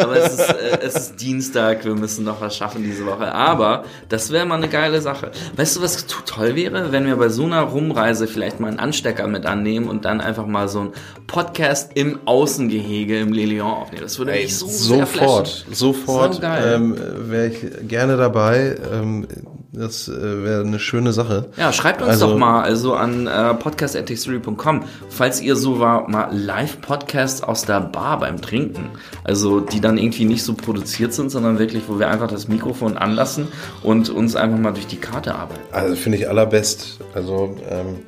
[0.00, 3.32] Aber es ist, äh, es ist Dienstag, wir müssen noch was schaffen diese Woche.
[3.32, 5.30] Aber das wäre mal eine geile Sache.
[5.56, 9.26] Weißt du, was toll wäre, wenn wir bei so einer Rumreise vielleicht mal einen Anstecker
[9.26, 10.92] mit annehmen und dann einfach mal so ein
[11.26, 14.02] Podcast im Außengehege im Lilion aufnehmen.
[14.02, 16.96] Das würde Ey, mich so sofort, sehr sofort ähm,
[17.28, 18.76] wäre ich gerne dabei.
[18.92, 19.26] Ähm,
[19.72, 21.46] das äh, wäre eine schöne Sache.
[21.56, 26.28] Ja, schreibt uns also, doch mal also an äh, podcast.history.com, falls ihr so war, mal
[26.30, 28.90] Live-Podcasts aus der Bar beim Trinken.
[29.24, 32.98] Also die dann irgendwie nicht so produziert sind, sondern wirklich, wo wir einfach das Mikrofon
[32.98, 33.48] anlassen
[33.82, 35.62] und uns einfach mal durch die Karte arbeiten.
[35.72, 36.98] Also finde ich allerbest.
[37.14, 38.00] Also, ähm,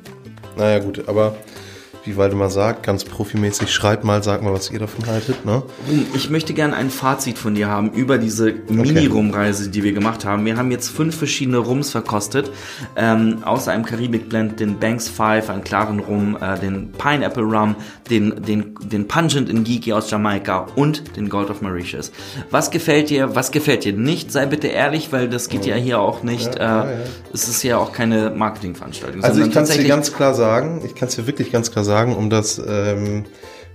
[0.57, 1.35] naja gut, aber
[2.05, 5.45] wie Waldemar sagt, ganz profimäßig, schreibt mal, sagt mal, was ihr davon haltet.
[5.45, 5.63] Ne?
[6.13, 10.45] Ich möchte gerne ein Fazit von dir haben über diese Mini-Rumreise, die wir gemacht haben.
[10.45, 12.51] Wir haben jetzt fünf verschiedene Rums verkostet,
[12.95, 17.75] ähm, außer einem Karibik-Blend, den Banks 5, einen klaren Rum, äh, den Pineapple Rum,
[18.09, 22.11] den, den, den Pungent Ngiki aus Jamaika und den Gold of Mauritius.
[22.51, 24.31] Was gefällt dir, was gefällt dir nicht?
[24.31, 26.97] Sei bitte ehrlich, weil das geht ja hier auch nicht, ja, äh, ja, ja.
[27.33, 29.23] es ist ja auch keine Marketingveranstaltung.
[29.23, 31.83] Also ich kann es dir ganz klar sagen, ich kann es dir wirklich ganz klar
[31.83, 33.25] sagen, sagen, um das, ähm,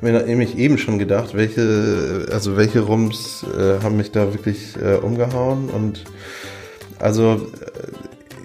[0.02, 4.96] mir nämlich eben schon gedacht, welche, also welche Rums äh, haben mich da wirklich äh,
[4.96, 6.04] umgehauen und
[6.98, 7.99] also äh,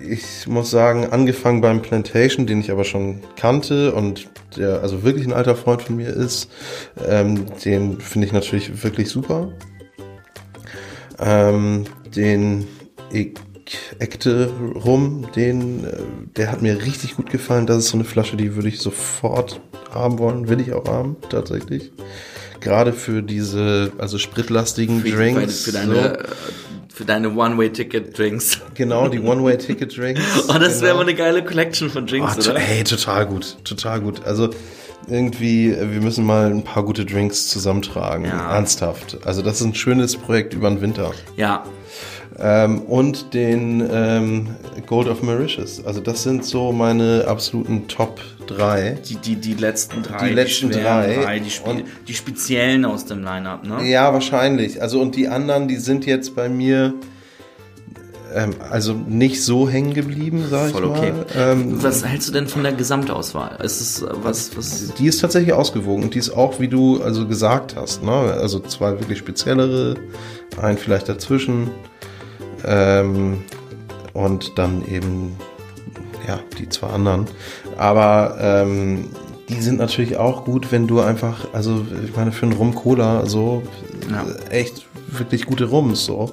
[0.10, 5.26] ich muss sagen, angefangen beim Plantation, den ich aber schon kannte und der also wirklich
[5.26, 6.50] ein alter Freund von mir ist,
[7.08, 9.52] ähm, den finde ich natürlich wirklich super.
[11.20, 11.86] Ähm,
[12.16, 12.68] den
[14.00, 15.98] Ekte rum, den, äh,
[16.36, 17.66] der hat mir richtig gut gefallen.
[17.66, 21.16] Das ist so eine Flasche, die würde ich sofort haben wollen, will ich auch haben,
[21.30, 21.92] tatsächlich.
[22.60, 25.64] Gerade für diese, also spritlastigen für, Drinks.
[25.64, 26.75] Für deine, so.
[26.96, 28.62] Für deine One-Way-Ticket-Drinks.
[28.74, 30.22] Genau, die One-Way-Ticket-Drinks.
[30.48, 30.82] oh, das genau.
[30.82, 32.60] wäre mal eine geile Collection von Drinks, oh, oder?
[32.62, 34.24] Hey, total gut, total gut.
[34.24, 34.52] Also
[35.10, 38.24] irgendwie, wir müssen mal ein paar gute Drinks zusammentragen.
[38.24, 38.50] Ja.
[38.54, 39.18] Ernsthaft.
[39.26, 41.12] Also das ist ein schönes Projekt über den Winter.
[41.36, 41.66] Ja,
[42.38, 44.48] ähm, und den ähm,
[44.86, 45.84] Gold of Mauritius.
[45.86, 49.00] Also das sind so meine absoluten Top 3.
[49.08, 50.28] Die, die, die letzten drei.
[50.28, 51.16] Die letzten die drei.
[51.24, 53.84] drei die, Spe die, speziellen aus dem Line-Up, ne?
[53.90, 54.82] Ja, wahrscheinlich.
[54.82, 56.94] Also und die anderen, die sind jetzt bei mir
[58.36, 60.98] ähm, also nicht so hängen geblieben, sag Voll ich mal.
[60.98, 61.14] Okay.
[61.38, 63.58] Ähm, was hältst du denn von der Gesamtauswahl?
[63.64, 64.94] Ist es äh, was, was?
[64.96, 68.12] Die ist tatsächlich ausgewogen und die ist auch, wie du also gesagt hast, ne?
[68.12, 69.96] Also zwei wirklich speziellere,
[70.62, 71.70] ein vielleicht dazwischen.
[72.66, 73.44] Ähm,
[74.14, 75.36] und dann eben,
[76.28, 77.26] ja, die zwei anderen.
[77.78, 79.10] Aber ähm,
[79.50, 83.26] die sind natürlich auch gut, wenn du einfach, also ich meine, für einen Rum Cola
[83.26, 83.64] so
[84.10, 84.26] ja.
[84.50, 86.32] echt wirklich gute Rums so.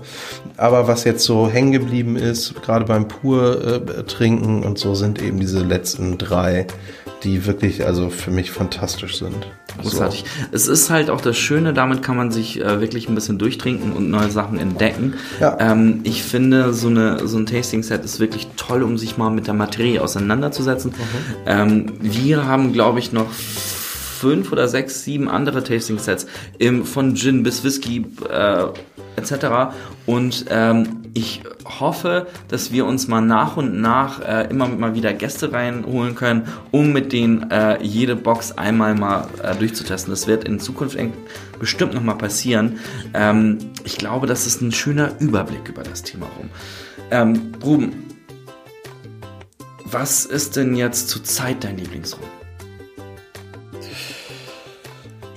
[0.57, 5.21] Aber was jetzt so hängen geblieben ist, gerade beim pur äh, trinken und so, sind
[5.21, 6.67] eben diese letzten drei,
[7.23, 9.47] die wirklich also für mich fantastisch sind.
[9.81, 10.25] Großartig.
[10.25, 10.47] So.
[10.53, 13.93] Es ist halt auch das Schöne, damit kann man sich äh, wirklich ein bisschen durchtrinken
[13.93, 15.15] und neue Sachen entdecken.
[15.41, 15.57] Ja.
[15.59, 19.47] Ähm, ich finde, so, eine, so ein Tasting-Set ist wirklich toll, um sich mal mit
[19.47, 20.93] der Materie auseinanderzusetzen.
[20.93, 21.35] Mhm.
[21.47, 26.27] Ähm, wir haben, glaube ich, noch fünf oder sechs, sieben andere Tasting-Sets
[26.85, 28.67] von Gin bis Whisky äh,
[29.17, 29.75] etc.
[30.07, 35.13] Und ähm, ich hoffe, dass wir uns mal nach und nach äh, immer mal wieder
[35.13, 40.11] Gäste reinholen können, um mit denen äh, jede Box einmal mal äh, durchzutesten.
[40.11, 40.99] Das wird in Zukunft
[41.59, 42.79] bestimmt nochmal passieren.
[43.13, 46.49] Ähm, ich glaube, das ist ein schöner Überblick über das Thema rum.
[47.11, 47.93] Ähm, Ruben,
[49.85, 52.25] was ist denn jetzt zurzeit dein Lieblingsrum?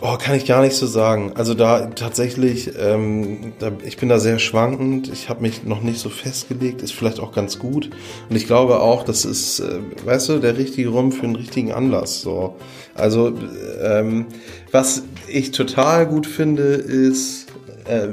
[0.07, 1.31] Oh, kann ich gar nicht so sagen.
[1.33, 5.11] Also da tatsächlich, ähm, da, ich bin da sehr schwankend.
[5.11, 6.83] Ich habe mich noch nicht so festgelegt.
[6.83, 7.89] Ist vielleicht auch ganz gut.
[8.29, 11.71] Und ich glaube auch, das ist, äh, weißt du, der richtige Rum für einen richtigen
[11.71, 12.21] Anlass.
[12.21, 12.55] So,
[12.93, 13.33] also
[13.81, 14.27] ähm,
[14.71, 17.47] was ich total gut finde, ist
[17.85, 18.07] äh,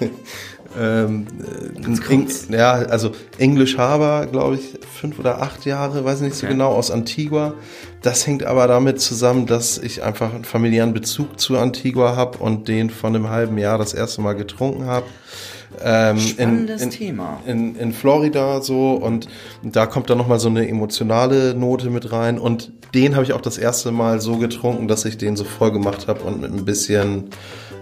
[0.78, 1.26] ähm,
[2.50, 6.54] ja, also English Harbor, glaube ich, fünf oder acht Jahre, weiß nicht so Okay.
[6.54, 7.54] genau, aus Antigua.
[8.02, 12.68] Das hängt aber damit zusammen, dass ich einfach einen familiären Bezug zu Antigua habe und
[12.68, 15.06] den von einem halben Jahr das erste Mal getrunken habe.
[15.82, 17.40] Ähm, Spannendes in, in, Thema.
[17.46, 19.28] In, in Florida so und
[19.62, 23.40] da kommt dann nochmal so eine emotionale Note mit rein und den habe ich auch
[23.40, 26.64] das erste Mal so getrunken, dass ich den so voll gemacht habe und mit ein
[26.64, 27.30] bisschen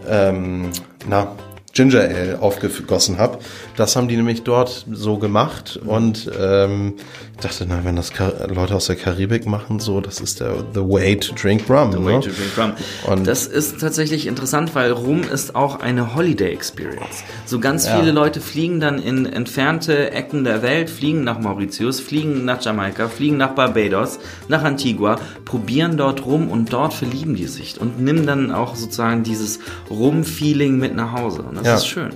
[0.07, 0.71] ähm,
[1.09, 1.33] na,
[1.79, 3.39] Ginger Ale aufgegossen habe.
[3.79, 6.95] Das haben die nämlich dort so gemacht und ähm,
[7.37, 10.65] ich dachte, na, wenn das Ka Leute aus der Karibik machen, so, das ist der
[10.75, 11.93] the way to drink rum.
[11.93, 12.05] The ne?
[12.07, 12.73] way to drink rum.
[13.07, 17.23] Und- das ist tatsächlich interessant, weil Rum ist auch eine Holiday Experience.
[17.47, 18.01] So ganz Ja.
[18.01, 23.07] viele Leute fliegen dann in entfernte Ecken der Welt, fliegen nach Mauritius, fliegen nach Jamaika,
[23.09, 24.19] fliegen nach Barbados,
[24.49, 29.23] nach Antigua, probieren dort Rum und dort verlieben die sich und nehmen dann auch sozusagen
[29.23, 31.43] dieses Rum-Feeling mit nach Hause.
[31.43, 31.75] Und das Ja.
[31.77, 32.11] ist schön.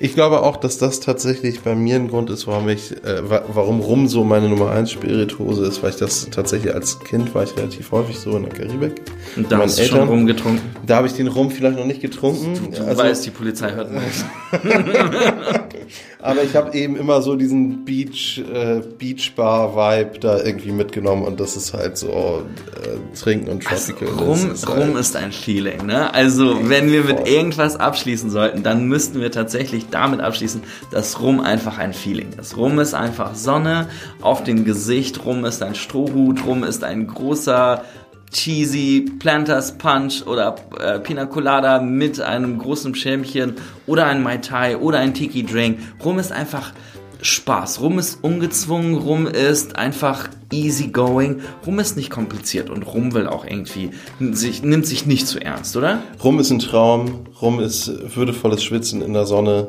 [0.00, 3.42] Ich glaube auch, dass das tatsächlich bei mir ein Grund ist, warum ich, äh, wa-
[3.52, 7.42] warum Rum so meine Nummer 1 Spirituose ist, weil ich das tatsächlich als Kind war
[7.42, 9.02] ich relativ häufig so in der Karibik.
[9.36, 10.62] Und da hast du schon Rum getrunken.
[10.86, 12.70] Da habe ich den Rum vielleicht noch nicht getrunken.
[12.76, 14.24] Du also, weißt, die Polizei hört nicht.
[16.20, 21.56] aber ich habe eben immer so diesen Beach, äh, Beach-Bar-Vibe da irgendwie mitgenommen und das
[21.56, 22.42] ist halt so
[22.82, 24.08] äh, Trinken und Tropical.
[24.08, 26.12] das Rum, ist halt, Rum ist ein Feeling, ne?
[26.12, 31.40] Also, wenn wir mit irgendwas abschließen sollten, dann müssten wir tatsächlich damit abschließen, dass Rum
[31.40, 32.56] einfach ein Feeling ist.
[32.56, 33.88] Rum ist einfach Sonne
[34.20, 37.84] auf dem Gesicht, Rum ist ein Strohhut, Rum ist ein großer
[38.30, 43.54] cheesy Planters Punch oder äh, Pina Colada mit einem großen Schirmchen
[43.86, 45.78] oder ein Mai Tai oder ein Tiki Drink.
[46.04, 46.72] Rum ist einfach
[47.20, 47.80] Spaß.
[47.80, 51.40] Rum ist ungezwungen, Rum ist einfach easy going.
[51.66, 55.76] Rum ist nicht kompliziert und Rum will auch irgendwie sich, nimmt sich nicht zu ernst,
[55.76, 56.02] oder?
[56.22, 59.66] Rum ist ein Traum, Rum ist würdevolles Schwitzen in der Sonne.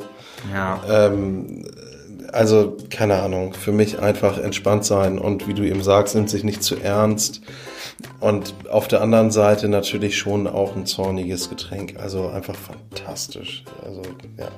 [0.53, 0.81] Ja.
[0.89, 1.65] Ähm,
[2.33, 6.43] also, keine Ahnung, für mich einfach entspannt sein und wie du eben sagst, nimmt sich
[6.43, 7.41] nicht zu ernst.
[8.19, 11.95] Und auf der anderen Seite natürlich schon auch ein zorniges Getränk.
[11.99, 13.63] Also einfach fantastisch.
[13.85, 14.01] Also,
[14.37, 14.49] ja.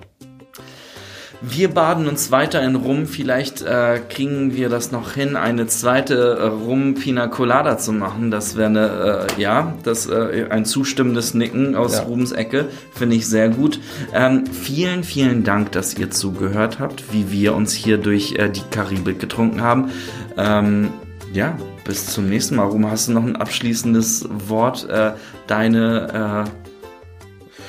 [1.40, 3.08] Wir baden uns weiter in Rum.
[3.08, 8.30] Vielleicht äh, kriegen wir das noch hin, eine zweite äh, Rum Pina Colada zu machen.
[8.32, 12.04] Das wäre eine, äh, ja, das äh, ein zustimmendes Nicken aus Ja.
[12.04, 12.66] Rubens Ecke.
[12.94, 13.80] Finde ich sehr gut.
[14.14, 18.64] Ähm, vielen, vielen Dank, dass ihr zugehört habt, wie wir uns hier durch äh, die
[18.70, 19.90] Karibik getrunken haben.
[20.38, 20.90] Ähm,
[21.34, 22.66] ja, bis zum nächsten Mal.
[22.66, 24.88] Rum, hast du noch ein abschließendes Wort?
[24.90, 25.14] Äh,
[25.48, 26.46] deine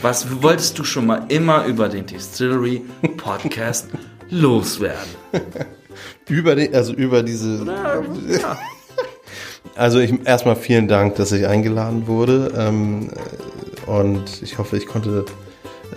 [0.03, 2.83] was wolltest du schon mal immer über den Distillery
[3.17, 3.89] Podcast
[4.31, 5.11] loswerden?
[6.29, 7.65] Über die, also über diese.
[7.65, 8.59] Ja,
[9.75, 12.53] Also ich erstmal vielen Dank, dass ich eingeladen wurde.
[12.57, 15.25] Ähm, äh, und ich hoffe, ich konnte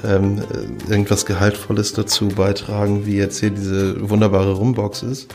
[0.04, 5.34] ähm, äh, irgendwas Gehaltvolles dazu beitragen, wie jetzt hier diese wunderbare Rumbox ist.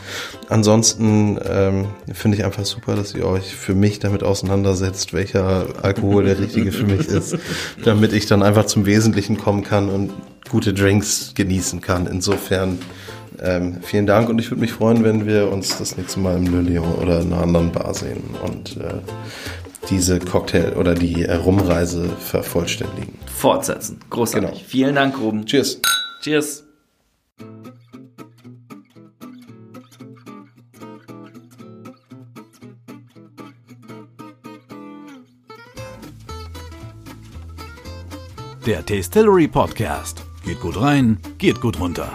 [0.49, 6.25] Ansonsten ähm, finde ich einfach super, dass ihr euch für mich damit auseinandersetzt, welcher Alkohol
[6.25, 7.37] der richtige für mich ist,
[7.83, 10.11] damit ich dann einfach zum Wesentlichen kommen kann und
[10.49, 12.07] gute Drinks genießen kann.
[12.07, 12.79] Insofern
[13.39, 16.51] ähm, vielen Dank und ich würde mich freuen, wenn wir uns das nächste Mal im
[16.51, 18.99] Le Lion oder in einer anderen Bar sehen und äh,
[19.89, 23.17] diese Cocktail oder die äh, Rumreise vervollständigen.
[23.35, 23.99] fortsetzen.
[24.09, 24.49] Großartig.
[24.51, 24.61] Genau.
[24.67, 25.45] Vielen Dank, Ruben.
[25.45, 25.79] Cheers!
[26.21, 26.63] Cheers.
[38.65, 40.23] Der Tastillery Podcast.
[40.45, 42.11] Geht gut rein, geht gut runter.